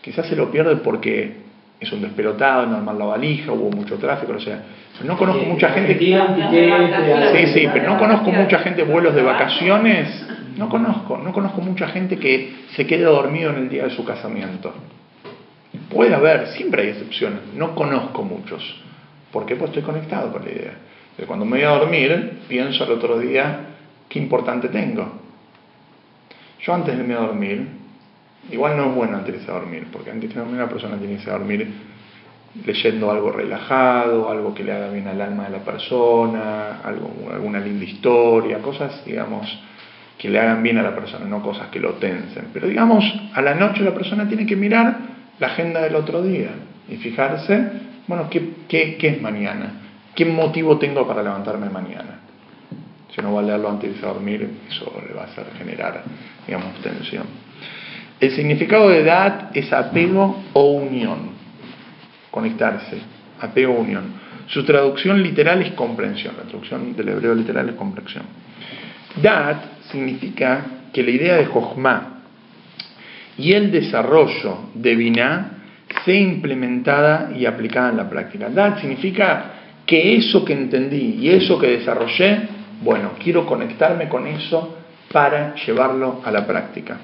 [0.00, 1.34] Quizás se lo pierde porque
[1.78, 4.62] es un despelotado, no armar la valija, hubo mucho tráfico, o sea.
[5.04, 5.98] No conozco mucha gente.
[5.98, 10.26] Sí, sí, pero no conozco mucha gente vuelos de vacaciones.
[10.56, 14.04] No conozco, no conozco mucha gente que se quede dormido en el día de su
[14.04, 14.72] casamiento.
[15.90, 17.40] Puede haber, siempre hay excepciones.
[17.54, 18.82] No conozco muchos.
[19.30, 19.56] ¿Por qué?
[19.56, 20.72] Pues estoy conectado con la idea.
[21.18, 23.66] De cuando me voy a dormir, pienso al otro día
[24.08, 25.20] qué importante tengo.
[26.60, 27.68] Yo antes de irme a dormir,
[28.50, 30.96] igual no es bueno antes de irse a dormir, porque antes de dormir una persona
[30.96, 31.70] tiene que irse a dormir
[32.64, 37.60] leyendo algo relajado, algo que le haga bien al alma de la persona, algo, alguna
[37.60, 39.46] linda historia, cosas, digamos,
[40.18, 42.48] que le hagan bien a la persona, no cosas que lo tensen.
[42.52, 44.96] Pero digamos, a la noche la persona tiene que mirar
[45.38, 46.50] la agenda del otro día
[46.88, 47.70] y fijarse,
[48.06, 49.82] bueno, ¿qué, qué, qué es mañana?
[50.14, 52.20] ¿Qué motivo tengo para levantarme mañana?
[53.14, 56.02] Si no va a leerlo antes de dormir, eso le va a hacer generar,
[56.46, 57.24] digamos, tensión.
[58.18, 61.30] El significado de edad es apego o unión.
[62.30, 62.98] Conectarse,
[63.40, 64.04] apego o unión.
[64.46, 66.34] Su traducción literal es comprensión.
[66.36, 68.24] La traducción del hebreo literal es comprensión.
[69.22, 72.22] Dat significa que la idea de Jochma
[73.38, 75.50] y el desarrollo de Binah
[76.04, 78.48] sea implementada y aplicada en la práctica.
[78.48, 79.52] Dat significa
[79.86, 82.48] que eso que entendí y eso que desarrollé,
[82.82, 84.78] bueno, quiero conectarme con eso
[85.12, 86.98] para llevarlo a la práctica.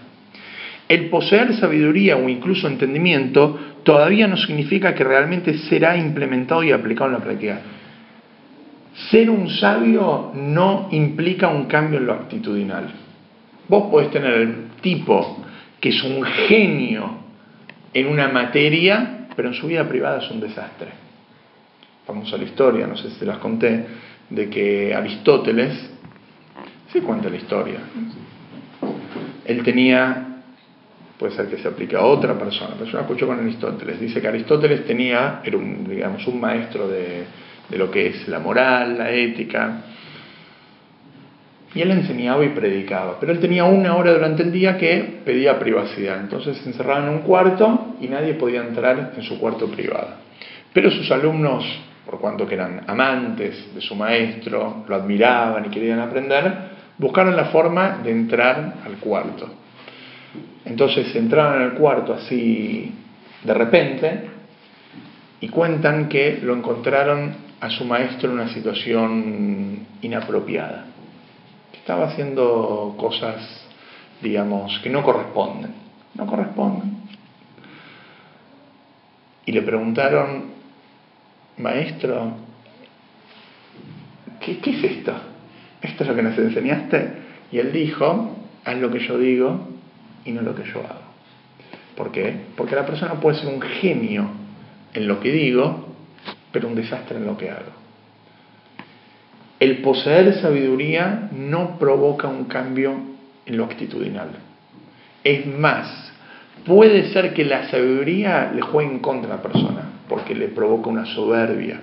[0.89, 7.11] El poseer sabiduría o incluso entendimiento todavía no significa que realmente será implementado y aplicado
[7.11, 7.61] en la práctica.
[9.11, 12.91] Ser un sabio no implica un cambio en lo actitudinal.
[13.69, 15.45] Vos podés tener el tipo
[15.81, 17.23] que es un genio
[17.95, 20.89] en una materia, pero en su vida privada es un desastre.
[22.07, 23.87] Vamos a la historia, no sé si te las conté,
[24.29, 25.91] de que Aristóteles,
[26.93, 27.81] se cuenta la historia,
[29.45, 30.43] él tenía,
[31.19, 34.21] puede ser que se aplique a otra persona, pero yo la escucho con Aristóteles, dice
[34.21, 37.25] que Aristóteles tenía, era un, digamos, un maestro de,
[37.73, 39.81] de lo que es la moral, la ética,
[41.75, 45.59] y él enseñaba y predicaba, pero él tenía una hora durante el día que pedía
[45.59, 50.09] privacidad, entonces se encerraba en un cuarto y nadie podía entrar en su cuarto privado.
[50.75, 51.65] Pero sus alumnos,
[52.05, 56.53] por cuanto que eran amantes de su maestro, lo admiraban y querían aprender,
[56.99, 59.49] buscaron la forma de entrar al cuarto.
[60.67, 62.93] Entonces entraron al cuarto así
[63.43, 64.21] de repente
[65.41, 70.87] y cuentan que lo encontraron a su maestro en una situación inapropiada
[71.75, 73.41] estaba haciendo cosas,
[74.21, 75.73] digamos, que no corresponden,
[76.15, 76.97] no corresponden.
[79.47, 80.47] Y le preguntaron,
[81.59, 82.33] maestro,
[84.41, 85.15] ¿qué, ¿qué, es esto?
[85.81, 87.13] ¿Esto es lo que nos enseñaste?
[87.53, 89.69] Y él dijo, haz lo que yo digo
[90.25, 91.13] y no lo que yo hago.
[91.97, 92.41] ¿Por qué?
[92.57, 94.27] Porque la persona puede ser un genio
[94.95, 95.92] en lo que digo,
[96.53, 97.73] pero un desastre en lo que hago.
[99.59, 102.95] El poseer sabiduría no provoca un cambio
[103.47, 104.31] en lo actitudinal.
[105.23, 106.13] Es más,
[106.67, 110.91] puede ser que la sabiduría le juegue en contra a la persona, porque le provoca
[110.91, 111.81] una soberbia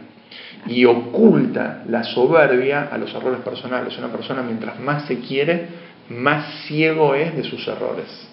[0.67, 3.97] y oculta la soberbia a los errores personales.
[3.97, 5.67] Una persona mientras más se quiere,
[6.09, 8.29] más ciego es de sus errores.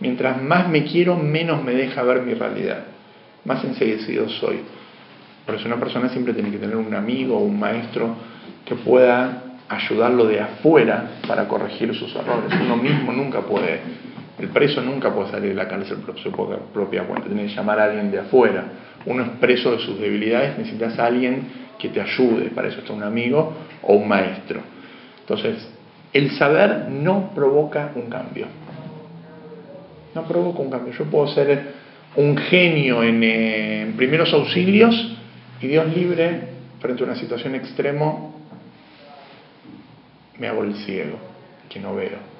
[0.00, 2.84] Mientras más me quiero, menos me deja ver mi realidad.
[3.44, 4.60] Más enseguecido soy.
[5.46, 8.16] Por eso una persona siempre tiene que tener un amigo o un maestro
[8.64, 12.52] que pueda ayudarlo de afuera para corregir sus errores.
[12.64, 13.80] Uno mismo nunca puede,
[14.40, 17.78] el preso nunca puede salir de la cárcel por su propia cuenta, tiene que llamar
[17.78, 18.64] a alguien de afuera.
[19.06, 22.92] Uno es preso de sus debilidades, necesitas a alguien que te ayude, para eso está
[22.92, 24.60] un amigo o un maestro.
[25.20, 25.68] Entonces,
[26.12, 28.46] el saber no provoca un cambio.
[30.12, 30.92] No provoca un cambio.
[30.92, 35.15] Yo puedo ser un genio en, eh, en primeros auxilios
[35.60, 36.40] y Dios libre
[36.80, 38.34] frente a una situación extremo
[40.38, 41.18] me hago el ciego,
[41.68, 42.36] que no veo.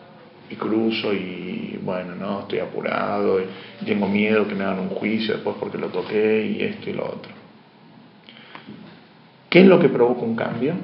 [0.48, 5.34] Y cruzo y bueno, no, estoy apurado y tengo miedo que me hagan un juicio
[5.34, 7.32] después porque lo toqué y esto y lo otro.
[9.50, 10.74] ¿Qué es lo que provoca un cambio?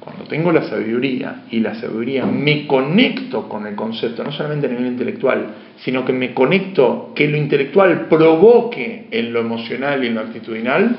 [0.00, 4.70] Cuando tengo la sabiduría y la sabiduría me conecto con el concepto, no solamente a
[4.70, 10.14] nivel intelectual, sino que me conecto, que lo intelectual provoque en lo emocional y en
[10.14, 10.96] lo actitudinal,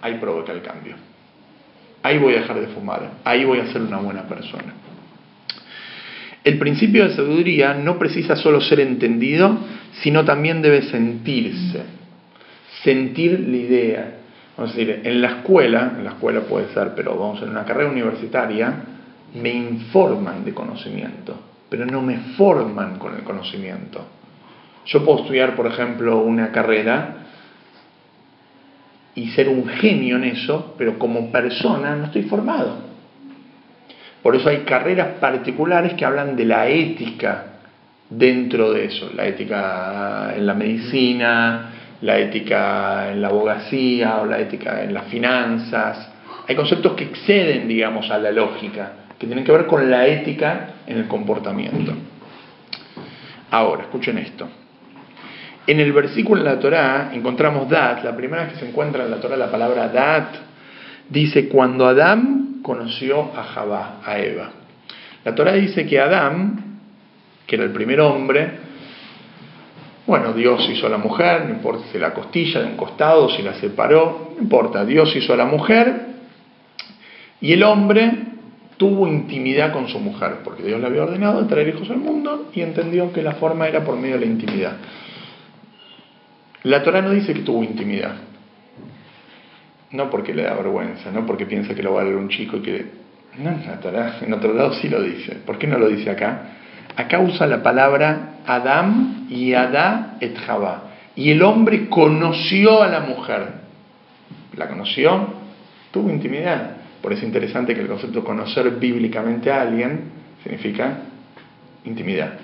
[0.00, 0.96] ahí provoca el cambio.
[2.02, 4.74] Ahí voy a dejar de fumar, ahí voy a ser una buena persona.
[6.42, 9.58] El principio de sabiduría no precisa solo ser entendido,
[10.02, 11.82] sino también debe sentirse,
[12.82, 14.14] sentir la idea.
[14.56, 17.90] A decir, en la escuela, en la escuela puede ser, pero vamos, en una carrera
[17.90, 18.74] universitaria,
[19.34, 24.06] me informan de conocimiento, pero no me forman con el conocimiento.
[24.86, 27.19] Yo puedo estudiar, por ejemplo, una carrera
[29.14, 32.90] y ser un genio en eso, pero como persona no estoy formado.
[34.22, 37.46] Por eso hay carreras particulares que hablan de la ética
[38.10, 41.70] dentro de eso, la ética en la medicina,
[42.02, 46.10] la ética en la abogacía o la ética en las finanzas.
[46.46, 50.74] Hay conceptos que exceden, digamos, a la lógica, que tienen que ver con la ética
[50.86, 51.94] en el comportamiento.
[53.50, 54.48] Ahora, escuchen esto.
[55.66, 59.10] En el versículo de la Torá encontramos Dat, la primera vez que se encuentra en
[59.10, 60.28] la Torá la palabra Dat,
[61.08, 64.50] dice cuando Adán conoció a Javá, a Eva.
[65.24, 66.80] La Torá dice que Adán,
[67.46, 68.70] que era el primer hombre,
[70.06, 73.42] bueno, Dios hizo a la mujer, no importa si la costilla de un costado, si
[73.42, 76.06] la separó, no importa, Dios hizo a la mujer
[77.40, 78.10] y el hombre
[78.76, 82.62] tuvo intimidad con su mujer, porque Dios le había ordenado traer hijos al mundo y
[82.62, 84.72] entendió que la forma era por medio de la intimidad.
[86.64, 88.14] La Torah no dice que tuvo intimidad.
[89.92, 92.58] No porque le da vergüenza, no porque piensa que lo va a leer un chico
[92.58, 92.86] y que...
[93.38, 95.36] No, la Torah en otro lado sí lo dice.
[95.46, 96.42] ¿Por qué no lo dice acá?
[96.96, 100.84] Acá usa la palabra Adam y Adá et Javá.
[101.16, 103.60] Y el hombre conoció a la mujer.
[104.56, 105.34] ¿La conoció?
[105.90, 106.76] Tuvo intimidad.
[107.00, 110.98] Por eso es interesante que el concepto conocer bíblicamente a alguien significa
[111.84, 112.34] intimidad.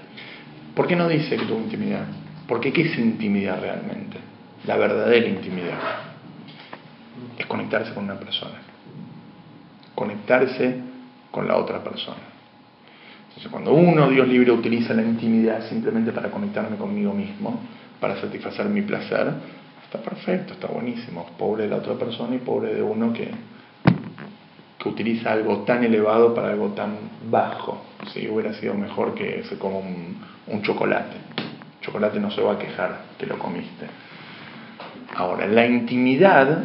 [0.74, 2.06] ¿Por qué no dice que tuvo intimidad?
[2.46, 4.18] Porque ¿qué es intimidad realmente?
[4.66, 5.78] La verdadera intimidad
[7.38, 8.56] es conectarse con una persona,
[9.94, 10.76] conectarse
[11.30, 12.22] con la otra persona.
[13.28, 17.60] Entonces, cuando uno, Dios libre, utiliza la intimidad simplemente para conectarme conmigo mismo,
[18.00, 19.32] para satisfacer mi placer,
[19.84, 21.26] está perfecto, está buenísimo.
[21.36, 23.30] Pobre de la otra persona y pobre de uno que,
[24.78, 26.96] que utiliza algo tan elevado para algo tan
[27.30, 27.82] bajo.
[28.12, 31.35] Si hubiera sido mejor que se coma un, un chocolate
[31.86, 33.86] chocolate no se va a quejar que lo comiste.
[35.14, 36.64] Ahora, la intimidad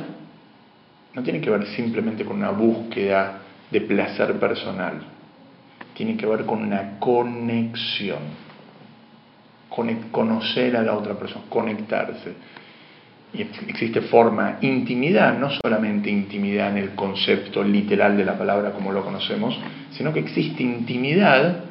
[1.13, 5.01] no tiene que ver simplemente con una búsqueda de placer personal,
[5.93, 8.19] tiene que ver con una conexión,
[10.11, 12.33] conocer a la otra persona, conectarse.
[13.33, 18.91] Y existe forma, intimidad, no solamente intimidad en el concepto literal de la palabra como
[18.91, 19.57] lo conocemos,
[19.91, 21.63] sino que existe intimidad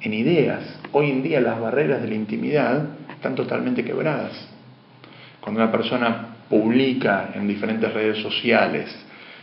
[0.00, 0.62] en ideas.
[0.92, 4.32] Hoy en día las barreras de la intimidad están totalmente quebradas.
[5.40, 8.94] Cuando una persona publica en diferentes redes sociales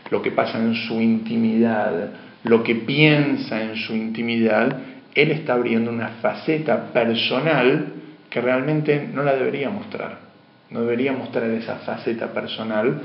[0.09, 2.09] lo que pasa en su intimidad,
[2.43, 4.77] lo que piensa en su intimidad,
[5.15, 7.93] él está abriendo una faceta personal
[8.29, 10.19] que realmente no la debería mostrar.
[10.69, 13.01] No debería mostrar esa faceta personal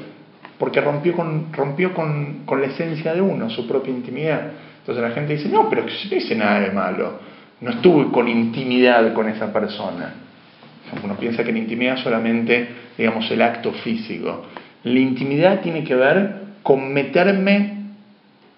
[0.59, 4.51] porque rompió con, rompió con, con la esencia de uno, su propia intimidad.
[4.81, 9.13] Entonces la gente dice, no, pero no dice nada de malo no estuve con intimidad
[9.13, 10.15] con esa persona.
[11.03, 14.47] Uno piensa que la intimidad es solamente, digamos, el acto físico.
[14.85, 17.79] La intimidad tiene que ver con meterme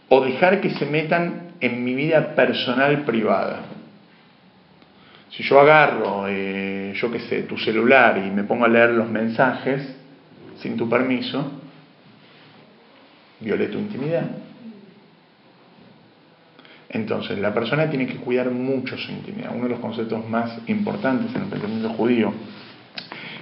[0.09, 3.61] o dejar que se metan en mi vida personal privada.
[5.31, 9.09] Si yo agarro, eh, yo qué sé, tu celular y me pongo a leer los
[9.09, 9.97] mensajes
[10.61, 11.53] sin tu permiso,
[13.41, 14.25] violé tu intimidad.
[16.93, 19.53] Entonces, la persona tiene que cuidar mucho su intimidad.
[19.55, 22.33] Uno de los conceptos más importantes en el pensamiento judío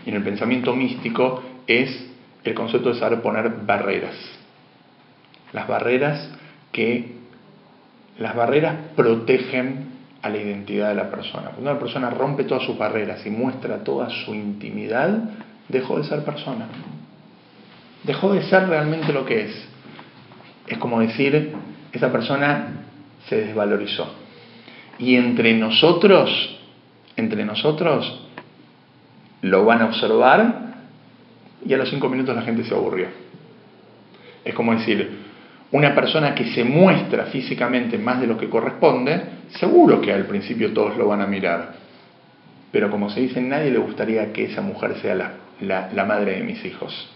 [0.05, 2.07] y en el pensamiento místico es
[2.44, 4.14] el concepto de saber poner barreras.
[5.53, 6.30] Las barreras
[6.72, 7.16] que
[8.18, 9.88] las barreras protegen
[10.20, 11.51] a la identidad de la persona.
[11.51, 15.30] Cuando una persona rompe todas sus barreras y muestra toda su intimidad,
[15.68, 16.66] dejó de ser persona.
[18.03, 19.68] Dejó de ser realmente lo que es.
[20.66, 21.55] Es como decir,
[21.92, 22.88] esa persona
[23.29, 24.14] se desvalorizó.
[24.99, 26.59] Y entre nosotros,
[27.16, 28.29] entre nosotros,
[29.43, 30.68] lo van a observar
[31.64, 33.07] y a los cinco minutos la gente se aburrió.
[34.45, 35.18] Es como decir,
[35.70, 39.20] una persona que se muestra físicamente más de lo que corresponde,
[39.59, 41.74] seguro que al principio todos lo van a mirar.
[42.72, 46.43] Pero como se dice, nadie le gustaría que esa mujer sea la, la, madre de
[46.43, 47.11] mis hijos.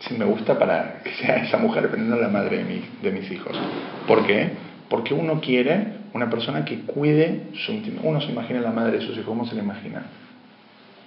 [0.00, 3.30] Sí, me gusta para que sea esa mujer, pero no la madre de, de mis
[3.30, 3.58] hijos.
[4.06, 4.50] ¿Por qué?
[4.88, 8.02] Porque uno quiere una persona que cuide su intimidad.
[8.04, 10.02] Uno se imagina la madre de sus hijos, ¿cómo se le imagina?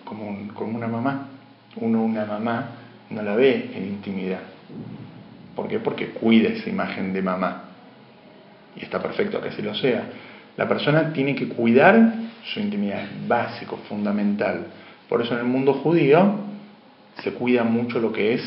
[0.06, 1.28] Como, como una mamá.
[1.78, 2.70] Uno, una mamá,
[3.10, 4.42] no la ve en intimidad.
[5.56, 5.80] ¿Por qué?
[5.80, 7.64] Porque cuida esa imagen de mamá.
[8.76, 10.04] Y está perfecto que así lo sea.
[10.58, 12.14] La persona tiene que cuidar
[12.54, 14.68] su intimidad, es básico, fundamental.
[15.08, 16.36] Por eso en el mundo judío
[17.24, 18.44] se cuida mucho lo que es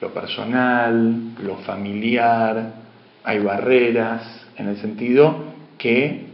[0.00, 2.79] lo personal, lo familiar,
[3.30, 5.44] hay barreras, en el sentido
[5.78, 6.26] que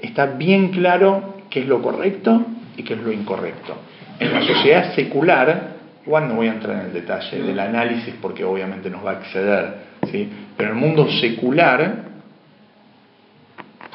[0.00, 2.44] está bien claro qué es lo correcto
[2.76, 3.76] y qué es lo incorrecto.
[4.18, 5.76] En la sociedad secular
[6.06, 9.14] Igual no voy a entrar en el detalle del análisis porque obviamente nos va a
[9.14, 9.74] exceder,
[10.08, 10.30] ¿sí?
[10.56, 12.04] pero en el mundo secular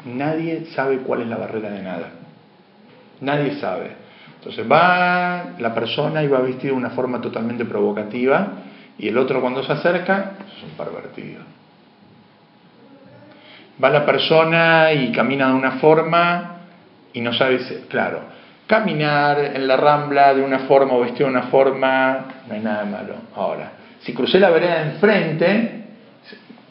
[0.04, 2.10] nadie sabe cuál es la barrera de nada.
[3.22, 3.92] Nadie sabe.
[4.36, 8.61] Entonces va la persona y va vestido de una forma totalmente provocativa
[8.98, 11.42] y el otro cuando se acerca es un pervertido.
[13.82, 16.58] Va la persona y camina de una forma
[17.12, 18.20] y no sabe, claro,
[18.66, 22.86] Caminar en la rambla de una forma o vestido de una forma, no hay nada
[22.86, 23.16] malo.
[23.34, 25.84] Ahora, si crucé la vereda de enfrente,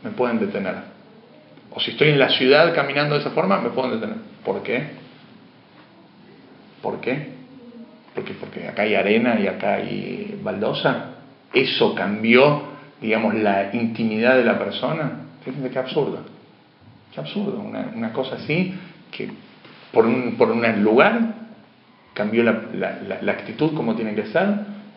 [0.01, 0.75] me pueden detener.
[1.69, 4.17] O si estoy en la ciudad caminando de esa forma, me pueden detener.
[4.43, 4.83] ¿Por qué?
[6.81, 7.33] ¿Por qué?
[8.15, 11.17] Porque, porque acá hay arena y acá hay baldosa.
[11.53, 12.63] Eso cambió,
[13.01, 15.11] digamos, la intimidad de la persona.
[15.43, 16.19] Fíjense qué absurdo.
[17.13, 17.59] Qué absurdo.
[17.59, 18.73] Una, una cosa así
[19.11, 19.29] que
[19.91, 21.41] por un, por un lugar
[22.13, 22.61] cambió la,
[23.21, 24.47] la, actitud como tiene que ser,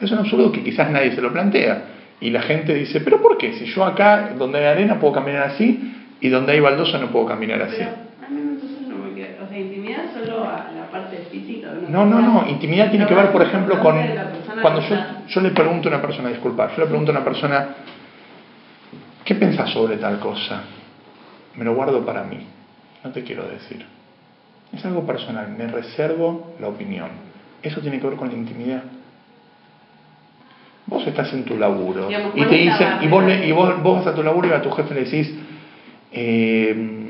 [0.00, 1.82] es un absurdo que quizás nadie se lo plantea.
[2.20, 3.54] Y la gente dice, pero ¿por qué?
[3.54, 7.26] Si yo acá, donde hay arena, puedo caminar así, y donde hay baldosa no puedo
[7.26, 7.76] caminar así.
[7.78, 7.90] Pero,
[8.26, 11.72] a mí no me queda, o sea, intimidad solo a la parte física.
[11.88, 13.96] No, no, no, intimidad tiene que ver, por ejemplo, con...
[14.62, 17.68] Cuando yo, yo le pregunto a una persona, disculpa, yo le pregunto a una persona,
[19.24, 20.62] ¿qué pensás sobre tal cosa?
[21.56, 22.46] Me lo guardo para mí,
[23.02, 23.84] no te quiero decir.
[24.72, 27.08] Es algo personal, me reservo la opinión.
[27.60, 28.84] Eso tiene que ver con la intimidad.
[30.86, 34.22] Vos estás en tu laburo y te dicen, y vos, y vos, vas a tu
[34.22, 35.34] laburo y a tu jefe le decís,
[36.12, 37.03] eh,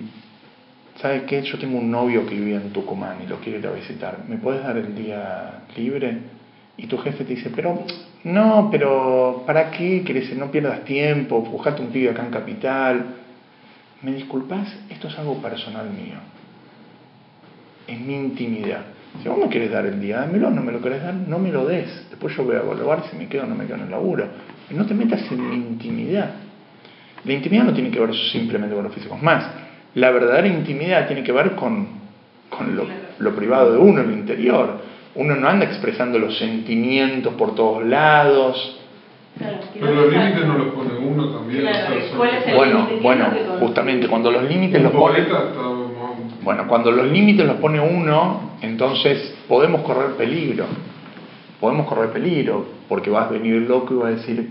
[1.05, 1.43] ¿sabes qué?
[1.43, 4.25] Yo tengo un novio que vive en Tucumán y lo quiero ir a visitar.
[4.27, 6.17] ¿Me puedes dar el día libre?
[6.79, 7.85] Y tu jefe te dice, pero
[8.25, 10.03] no, pero ¿para qué?
[10.03, 10.35] ¿Querés?
[10.35, 13.05] No pierdas tiempo, buscate un pibe acá en Capital.
[14.01, 14.75] ¿Me disculpas?
[14.89, 16.17] Esto es algo personal mío
[17.87, 18.81] es mi intimidad.
[19.23, 21.53] Si vos me querés dar el día, dámelo, no me lo querés dar, no me
[21.53, 22.07] lo des.
[22.11, 24.27] Después yo voy a evaluar si me quedo o no me quedo en el laburo.
[24.71, 26.31] no te metas en mi intimidad.
[27.25, 29.21] La intimidad no tiene que ver simplemente con los físicos.
[29.23, 29.45] Más,
[29.95, 31.87] la verdadera intimidad tiene que ver con,
[32.51, 32.87] con lo,
[33.19, 34.81] lo, privado de uno, lo interior.
[35.15, 38.81] Uno no anda expresando los sentimientos por todos lados.
[39.39, 41.67] Pero los límites no los pone uno también.
[42.57, 43.27] bueno, bueno,
[43.61, 45.27] justamente cuando los límites los pone...
[46.43, 50.67] Bueno, cuando los límites los pone uno, entonces podemos correr peligro.
[51.61, 54.51] Podemos correr peligro, porque vas a venir loco y vas a decir,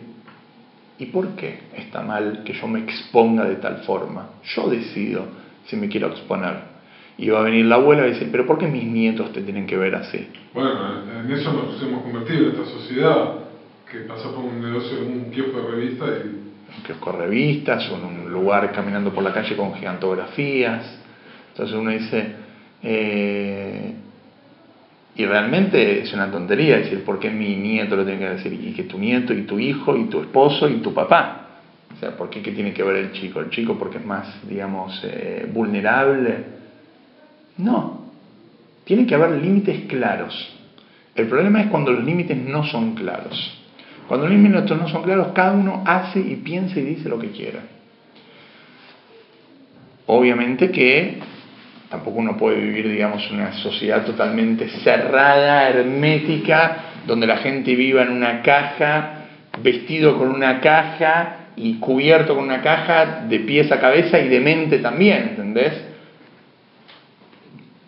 [0.98, 4.30] ¿y por qué está mal que yo me exponga de tal forma?
[4.56, 5.26] Yo decido
[5.66, 6.74] si me quiero exponer.
[7.18, 9.68] Y va a venir la abuela y decir, pero ¿por qué mis nietos te tienen
[9.68, 10.28] que ver así?
[10.54, 10.72] Bueno,
[11.20, 13.36] en eso nos hemos convertido esta sociedad,
[13.90, 16.28] que pasa por un negocio, un kiosco de revistas y...
[16.76, 21.04] Un kiosco de revistas, o en un lugar caminando por la calle con gigantografías
[21.54, 22.36] entonces uno dice,
[22.82, 23.94] eh,
[25.16, 28.54] y realmente es una tontería decir, ¿por qué mi nieto lo tiene que decir?
[28.54, 31.48] Y que tu nieto, y tu hijo, y tu esposo, y tu papá.
[31.96, 33.40] O sea, ¿por qué, qué tiene que ver el chico?
[33.40, 36.46] ¿El chico porque es más, digamos, eh, vulnerable?
[37.58, 38.02] No.
[38.86, 40.60] Tiene que haber límites claros.
[41.14, 43.60] El problema es cuando los límites no son claros.
[44.08, 47.30] Cuando los límites no son claros, cada uno hace y piensa y dice lo que
[47.30, 47.60] quiera.
[50.08, 51.20] Obviamente que
[51.94, 58.10] Tampoco uno puede vivir, digamos, una sociedad totalmente cerrada, hermética, donde la gente viva en
[58.10, 59.28] una caja,
[59.62, 64.40] vestido con una caja y cubierto con una caja de pies a cabeza y de
[64.40, 65.86] mente también, ¿entendés?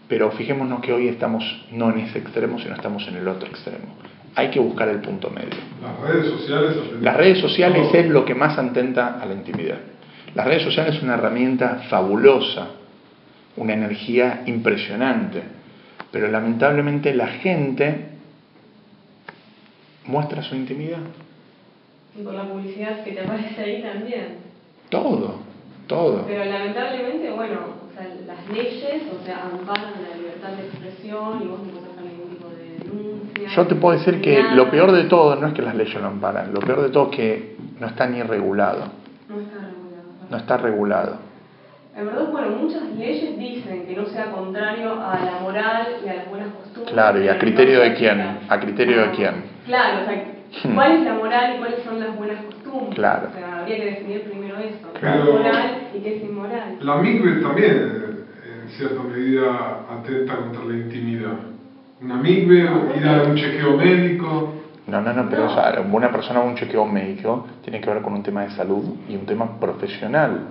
[0.07, 3.95] Pero fijémonos que hoy estamos no en ese extremo, sino estamos en el otro extremo.
[4.35, 5.49] Hay que buscar el punto medio.
[5.81, 6.75] Las redes sociales.
[7.01, 9.79] Las redes sociales es lo que más atenta a la intimidad.
[10.35, 12.67] Las redes sociales es una herramienta fabulosa,
[13.57, 15.43] una energía impresionante,
[16.11, 18.05] pero lamentablemente la gente
[20.05, 20.99] muestra su intimidad.
[22.17, 24.37] Y por la publicidad que te aparece ahí también.
[24.89, 25.39] Todo,
[25.87, 26.25] todo.
[26.27, 31.47] Pero lamentablemente, bueno, o sea, las leyes, o sea, amparan la libertad de expresión y
[31.47, 33.49] vos no podés hacer ningún tipo de denuncia.
[33.55, 36.07] Yo te puedo decir que lo peor de todo no es que las leyes lo
[36.07, 38.91] amparan, lo peor de todo es que no está ni regulado.
[39.27, 40.29] No está regulado.
[40.29, 41.34] No está regulado.
[41.97, 46.15] En verdad, bueno, muchas leyes dicen que no sea contrario a la moral y a
[46.15, 46.93] las buenas costumbres.
[46.93, 49.33] Claro, y a criterio de quién, a criterio de quién.
[49.65, 50.75] Claro, o sea, Hmm.
[50.75, 52.95] ¿cuál es la moral y cuáles son las buenas costumbres?
[52.95, 53.27] Claro.
[53.29, 56.77] O sea, habría que definir primero eso, qué es moral y qué es inmoral.
[56.79, 58.25] La migbe también,
[58.63, 61.37] en cierta medida, atenta contra la intimidad.
[62.01, 64.53] Una migbe, ir a un chequeo médico.
[64.87, 68.01] No, no, no, pero o sea, una persona con un chequeo médico tiene que ver
[68.01, 70.41] con un tema de salud y un tema profesional,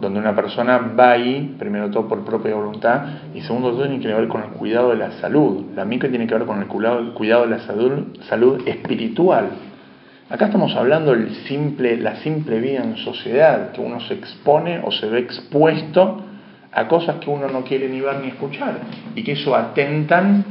[0.00, 3.02] donde una persona va ahí, primero todo por propia voluntad,
[3.34, 5.66] y segundo todo tiene que ver con el cuidado de la salud.
[5.74, 9.50] La micro tiene que ver con el cuidado, de la salud, salud espiritual.
[10.30, 14.90] Acá estamos hablando del simple, la simple vida en sociedad, que uno se expone o
[14.90, 16.22] se ve expuesto
[16.72, 18.78] a cosas que uno no quiere ni ver ni escuchar,
[19.14, 20.44] y que eso atentan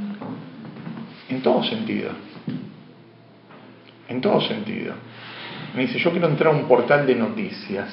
[1.29, 2.11] en todo sentido
[4.07, 4.93] en todo sentido.
[5.75, 7.89] Me dice, yo quiero entrar a un portal de noticias.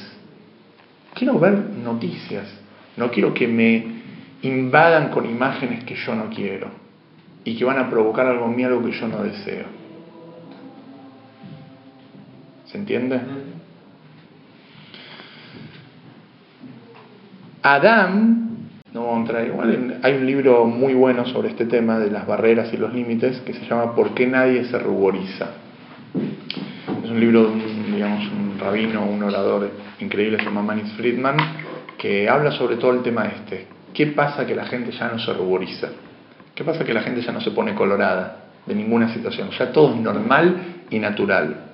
[1.14, 1.52] Quiero ver
[1.82, 2.46] noticias.
[2.96, 4.00] No quiero que me
[4.42, 6.68] invadan con imágenes que yo no quiero
[7.44, 9.66] y que van a provocar algo en mí, algo que yo no deseo.
[12.66, 13.20] ¿Se entiende?
[17.62, 18.40] Adán,
[18.92, 22.26] no vamos a entrar igual, hay un libro muy bueno sobre este tema de las
[22.26, 25.50] barreras y los límites que se llama ¿Por qué nadie se ruboriza?
[27.04, 27.62] Es un libro de un,
[27.94, 29.70] digamos, un rabino, un orador
[30.00, 31.36] increíble, se llama Manis Friedman,
[31.98, 33.66] que habla sobre todo el tema este.
[33.92, 35.88] ¿Qué pasa que la gente ya no se ruboriza?
[36.54, 39.50] ¿Qué pasa que la gente ya no se pone colorada de ninguna situación?
[39.50, 41.70] Ya todo es normal y natural.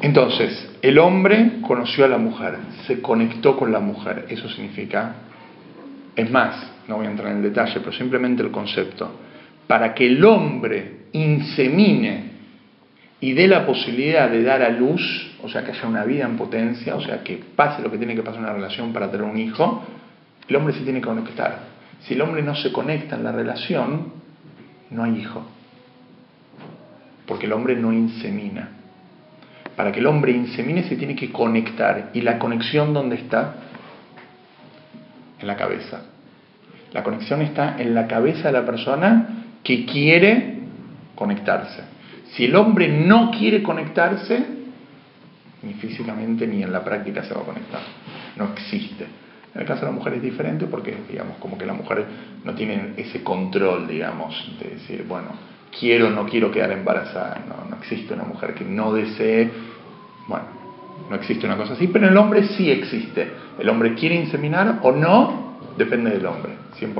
[0.00, 4.26] Entonces, el hombre conoció a la mujer, se conectó con la mujer.
[4.28, 5.14] Eso significa,
[6.16, 9.12] es más, no voy a entrar en el detalle, pero simplemente el concepto.
[9.68, 12.32] Para que el hombre insemine
[13.20, 16.36] y dé la posibilidad de dar a luz, o sea, que haya una vida en
[16.36, 19.24] potencia, o sea, que pase lo que tiene que pasar en una relación para tener
[19.24, 19.84] un hijo,
[20.48, 21.60] el hombre se tiene que conectar.
[22.00, 24.12] Si el hombre no se conecta en la relación,
[24.90, 25.46] no hay hijo.
[27.26, 28.70] Porque el hombre no insemina.
[29.76, 32.10] Para que el hombre insemine se tiene que conectar.
[32.12, 33.54] ¿Y la conexión dónde está?
[35.40, 36.02] En la cabeza.
[36.92, 40.51] La conexión está en la cabeza de la persona que quiere
[41.22, 41.84] conectarse.
[42.32, 44.44] Si el hombre no quiere conectarse,
[45.62, 47.80] ni físicamente ni en la práctica se va a conectar.
[48.36, 49.06] No existe.
[49.54, 52.06] En el caso de la mujer es diferente porque, digamos, como que la mujer
[52.42, 55.28] no tiene ese control, digamos, de decir, bueno,
[55.78, 57.44] quiero o no quiero quedar embarazada.
[57.48, 59.48] No, no existe una mujer que no desee,
[60.26, 60.46] bueno,
[61.08, 63.30] no existe una cosa así, pero en el hombre sí existe.
[63.60, 66.94] El hombre quiere inseminar o no, depende del hombre, 100%.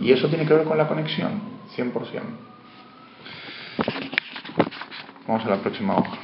[0.00, 1.32] Y eso tiene que ver con la conexión,
[1.76, 1.92] 100%.
[5.26, 6.18] Vamos a la próxima hoja.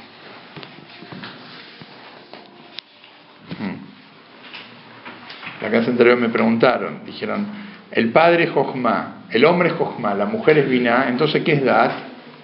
[5.61, 7.45] La clase anterior me preguntaron, dijeron,
[7.91, 11.63] el padre es Jochma, el hombre es Jochma, la mujer es Binah, entonces ¿qué es
[11.63, 11.91] Dat?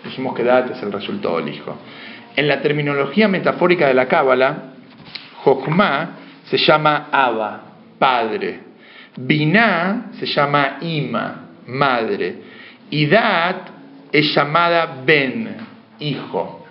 [0.04, 1.78] Dijimos que Dat es el resultado del hijo.
[2.36, 4.74] En la terminología metafórica de la Cábala,
[5.44, 6.12] Jochma
[6.46, 7.62] se llama Abba,
[8.00, 8.60] padre.
[9.18, 12.36] Binah se llama Ima, madre.
[12.90, 13.81] Y Dat
[14.12, 15.58] es llamada Ben,
[16.00, 16.66] hijo.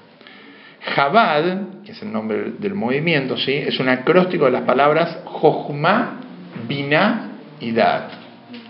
[0.94, 3.52] Jabad, que es el nombre del movimiento, ¿sí?
[3.52, 6.20] es un acróstico de las palabras Jochma,
[6.66, 7.28] Binah
[7.60, 8.10] y Dat.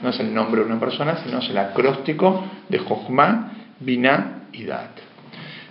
[0.03, 4.64] No es el nombre de una persona, sino es el acróstico de Jochma, Binah y
[4.64, 4.91] Dat.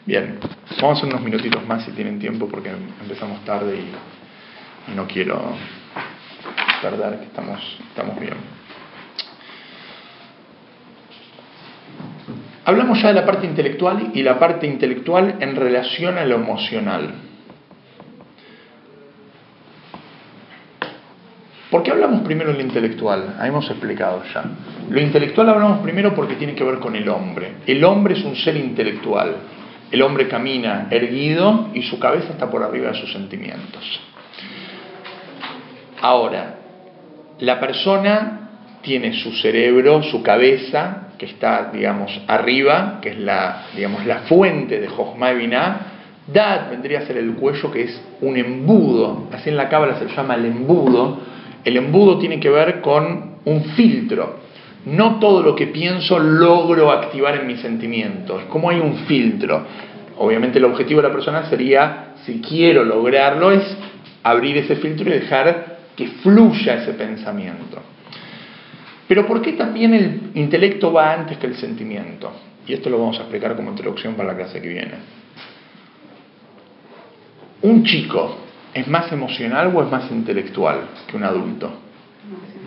[0.05, 0.39] Bien,
[0.81, 2.71] vamos a hacer unos minutitos más si tienen tiempo porque
[3.01, 5.55] empezamos tarde y, y no quiero
[6.81, 8.58] perder que estamos, estamos bien.
[12.69, 17.15] Hablamos ya de la parte intelectual y la parte intelectual en relación a lo emocional.
[21.71, 23.37] ¿Por qué hablamos primero de lo intelectual?
[23.39, 24.43] Ahí hemos explicado ya.
[24.87, 27.53] Lo intelectual hablamos primero porque tiene que ver con el hombre.
[27.65, 29.37] El hombre es un ser intelectual.
[29.89, 33.99] El hombre camina erguido y su cabeza está por arriba de sus sentimientos.
[36.01, 36.53] Ahora,
[37.39, 38.51] la persona
[38.83, 44.79] tiene su cerebro, su cabeza, que está, digamos, arriba, que es la, digamos, la fuente
[44.79, 45.79] de Jochma Binah.
[46.25, 49.27] Dad vendría a ser el cuello, que es un embudo.
[49.33, 51.19] Así en la cábala se llama el embudo.
[51.65, 54.37] El embudo tiene que ver con un filtro.
[54.85, 58.43] No todo lo que pienso logro activar en mis sentimientos.
[58.45, 59.65] Como hay un filtro.
[60.17, 63.77] Obviamente el objetivo de la persona sería, si quiero lograrlo, es
[64.23, 67.81] abrir ese filtro y dejar que fluya ese pensamiento.
[69.09, 72.31] Pero ¿por qué también el intelecto va antes que el sentimiento?
[72.67, 74.93] Y esto lo vamos a explicar como introducción para la clase que viene.
[77.63, 78.37] ¿Un chico
[78.71, 81.71] es más emocional o es más intelectual que un adulto?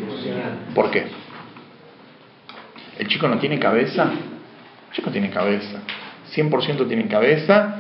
[0.03, 0.59] Emocional.
[0.74, 1.05] ¿Por qué?
[2.99, 4.03] ¿El chico no tiene cabeza?
[4.03, 5.78] El chico tiene cabeza.
[6.34, 7.76] 100% tiene cabeza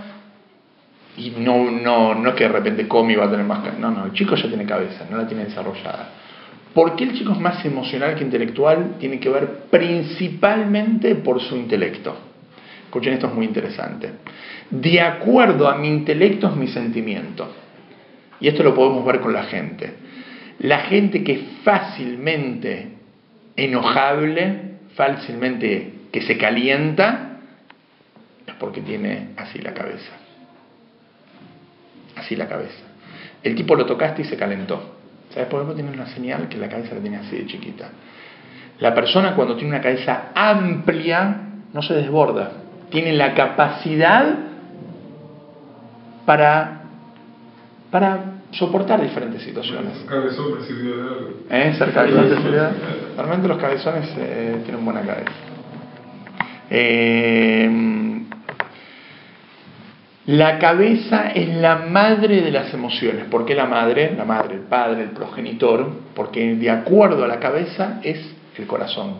[1.16, 3.80] y no, no, no es que de repente come y va a tener más cabeza.
[3.80, 6.10] No, no, el chico ya tiene cabeza, no la tiene desarrollada.
[6.74, 8.96] ¿Por qué el chico es más emocional que intelectual?
[8.98, 12.16] Tiene que ver principalmente por su intelecto.
[12.84, 14.10] Escuchen, esto es muy interesante.
[14.70, 17.54] De acuerdo a mi intelecto es mi sentimiento.
[18.40, 19.94] Y esto lo podemos ver con la gente.
[20.60, 22.88] La gente que es fácilmente
[23.56, 27.38] enojable, fácilmente que se calienta,
[28.46, 30.12] es porque tiene así la cabeza.
[32.16, 32.82] Así la cabeza.
[33.42, 35.01] El tipo lo tocaste y se calentó.
[35.32, 35.74] ¿Sabes por qué?
[35.74, 37.88] Tiene una señal que la cabeza la tiene así de chiquita.
[38.78, 41.36] La persona cuando tiene una cabeza amplia
[41.72, 42.52] no se desborda.
[42.90, 44.34] Tiene la capacidad
[46.26, 46.82] para,
[47.90, 50.04] para soportar diferentes situaciones.
[50.08, 51.30] Cabezón sirvió de algo.
[51.48, 51.74] ¿Eh?
[51.78, 52.28] Ser cabezón?
[53.16, 55.32] Normalmente los cabezones eh, tienen buena cabeza.
[56.68, 58.11] Eh,
[60.26, 63.24] la cabeza es la madre de las emociones.
[63.24, 64.14] ¿Por qué la madre?
[64.16, 65.90] La madre, el padre, el progenitor.
[66.14, 68.18] Porque de acuerdo a la cabeza es
[68.56, 69.14] el corazón.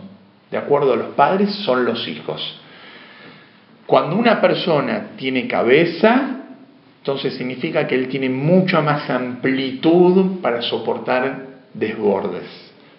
[0.49, 2.59] De acuerdo a los padres son los hijos.
[3.85, 6.37] Cuando una persona tiene cabeza,
[6.99, 12.45] entonces significa que él tiene mucha más amplitud para soportar desbordes.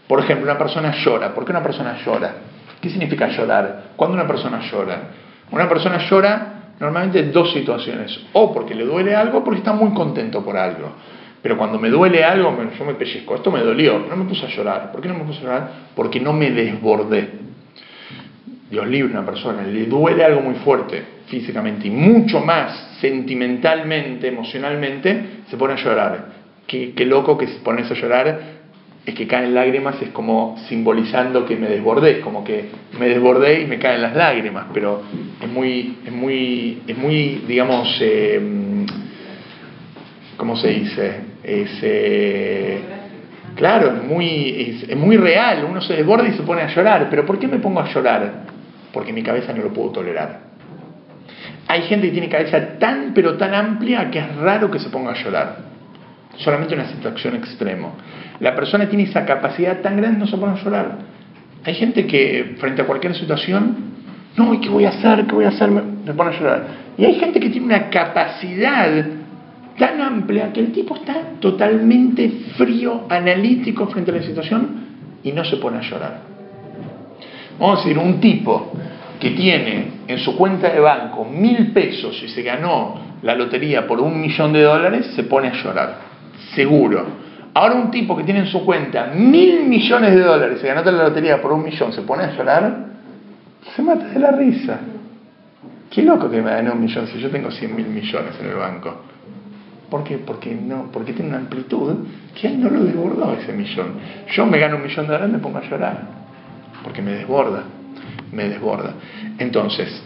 [0.06, 1.32] Por ejemplo, una persona llora.
[1.32, 2.34] ¿Por qué una persona llora?
[2.82, 3.84] ¿Qué significa llorar?
[3.96, 5.04] ¿Cuándo una persona llora?
[5.50, 8.18] Una persona llora normalmente dos situaciones.
[8.32, 10.92] O porque le duele algo o porque está muy contento por algo.
[11.42, 13.34] Pero cuando me duele algo, yo me pellizco.
[13.34, 14.90] Esto me dolió, no me puse a llorar.
[14.90, 15.70] ¿Por qué no me puse a llorar?
[15.94, 17.44] Porque no me desbordé.
[18.70, 25.42] Dios libre una persona, le duele algo muy fuerte físicamente y mucho más sentimentalmente, emocionalmente,
[25.48, 26.26] se pone a llorar.
[26.66, 28.40] Qué, loco que se pones a llorar
[29.06, 33.66] es que caen lágrimas, es como simbolizando que me desbordé, como que me desbordé y
[33.66, 35.02] me caen las lágrimas, pero
[35.42, 38.40] es muy, es muy, es muy digamos, eh,
[40.38, 41.20] ¿cómo se dice?
[41.42, 42.80] Es, eh,
[43.54, 47.26] claro, es muy, es, muy real, uno se desborda y se pone a llorar, pero
[47.26, 48.44] ¿por qué me pongo a llorar?
[48.90, 50.40] Porque mi cabeza no lo puedo tolerar.
[51.68, 55.12] Hay gente que tiene cabeza tan, pero tan amplia que es raro que se ponga
[55.12, 55.73] a llorar.
[56.36, 57.90] Solamente una situación extrema.
[58.40, 60.98] La persona tiene esa capacidad tan grande, no se pone a llorar.
[61.64, 63.76] Hay gente que frente a cualquier situación,
[64.36, 65.26] no, ¿y qué voy a hacer?
[65.26, 65.70] ¿Qué voy a hacer?
[65.70, 66.66] Me pone a llorar.
[66.98, 69.04] Y hay gente que tiene una capacidad
[69.78, 74.84] tan amplia que el tipo está totalmente frío, analítico frente a la situación
[75.22, 76.20] y no se pone a llorar.
[77.58, 78.72] Vamos a decir, un tipo
[79.20, 84.00] que tiene en su cuenta de banco mil pesos y se ganó la lotería por
[84.00, 85.98] un millón de dólares, se pone a llorar.
[86.54, 87.24] Seguro.
[87.54, 91.04] Ahora un tipo que tiene en su cuenta mil millones de dólares, se ganó la
[91.04, 92.86] lotería por un millón, se pone a llorar,
[93.74, 94.80] se mata de la risa.
[95.88, 98.56] Qué loco que me gané un millón si yo tengo cien mil millones en el
[98.56, 99.02] banco.
[99.88, 100.18] ¿Por qué?
[100.18, 101.94] Porque, no, porque tiene una amplitud
[102.34, 103.94] que él no lo desbordó ese millón.
[104.32, 106.02] Yo me gano un millón de dólares y me pongo a llorar.
[106.82, 107.62] Porque me desborda.
[108.32, 108.94] Me desborda.
[109.38, 110.02] Entonces,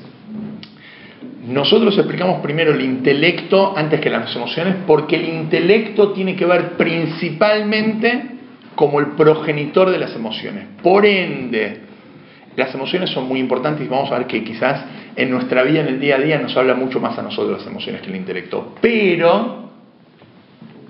[1.48, 6.76] nosotros explicamos primero el intelecto antes que las emociones porque el intelecto tiene que ver
[6.76, 8.22] principalmente
[8.74, 10.66] como el progenitor de las emociones.
[10.82, 11.80] Por ende,
[12.54, 14.84] las emociones son muy importantes y vamos a ver que quizás
[15.16, 17.66] en nuestra vida, en el día a día, nos habla mucho más a nosotros las
[17.66, 18.74] emociones que el intelecto.
[18.82, 19.70] Pero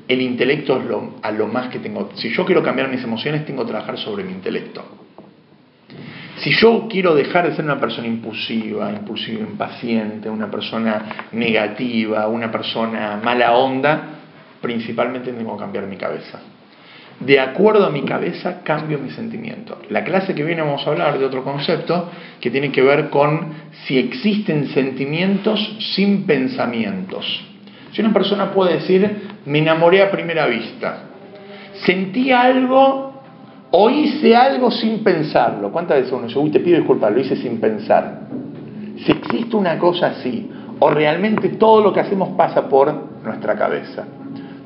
[0.08, 2.10] el intelecto es lo, a lo más que tengo.
[2.14, 4.84] Si yo quiero cambiar mis emociones, tengo que trabajar sobre mi intelecto.
[6.38, 12.50] Si yo quiero dejar de ser una persona impulsiva, impulsiva, impaciente, una persona negativa, una
[12.50, 14.02] persona mala onda,
[14.60, 16.40] principalmente tengo que cambiar mi cabeza.
[17.20, 19.78] de acuerdo a mi cabeza cambio mi sentimiento.
[19.90, 22.10] La clase que viene vamos a hablar de otro concepto
[22.40, 27.44] que tiene que ver con si existen sentimientos sin pensamientos.
[27.92, 31.04] Si una persona puede decir, me enamoré a primera vista,
[31.84, 33.07] sentí algo
[33.70, 35.70] o hice algo sin pensarlo.
[35.70, 38.22] ¿Cuántas veces uno dice, uy, te pido disculpas, lo hice sin pensar?
[39.04, 42.92] Si existe una cosa así, o realmente todo lo que hacemos pasa por
[43.24, 44.04] nuestra cabeza.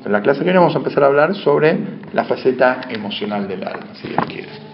[0.05, 1.77] En la clase que viene vamos a empezar a hablar sobre
[2.13, 4.72] la faceta emocional del alma, si Dios quiere.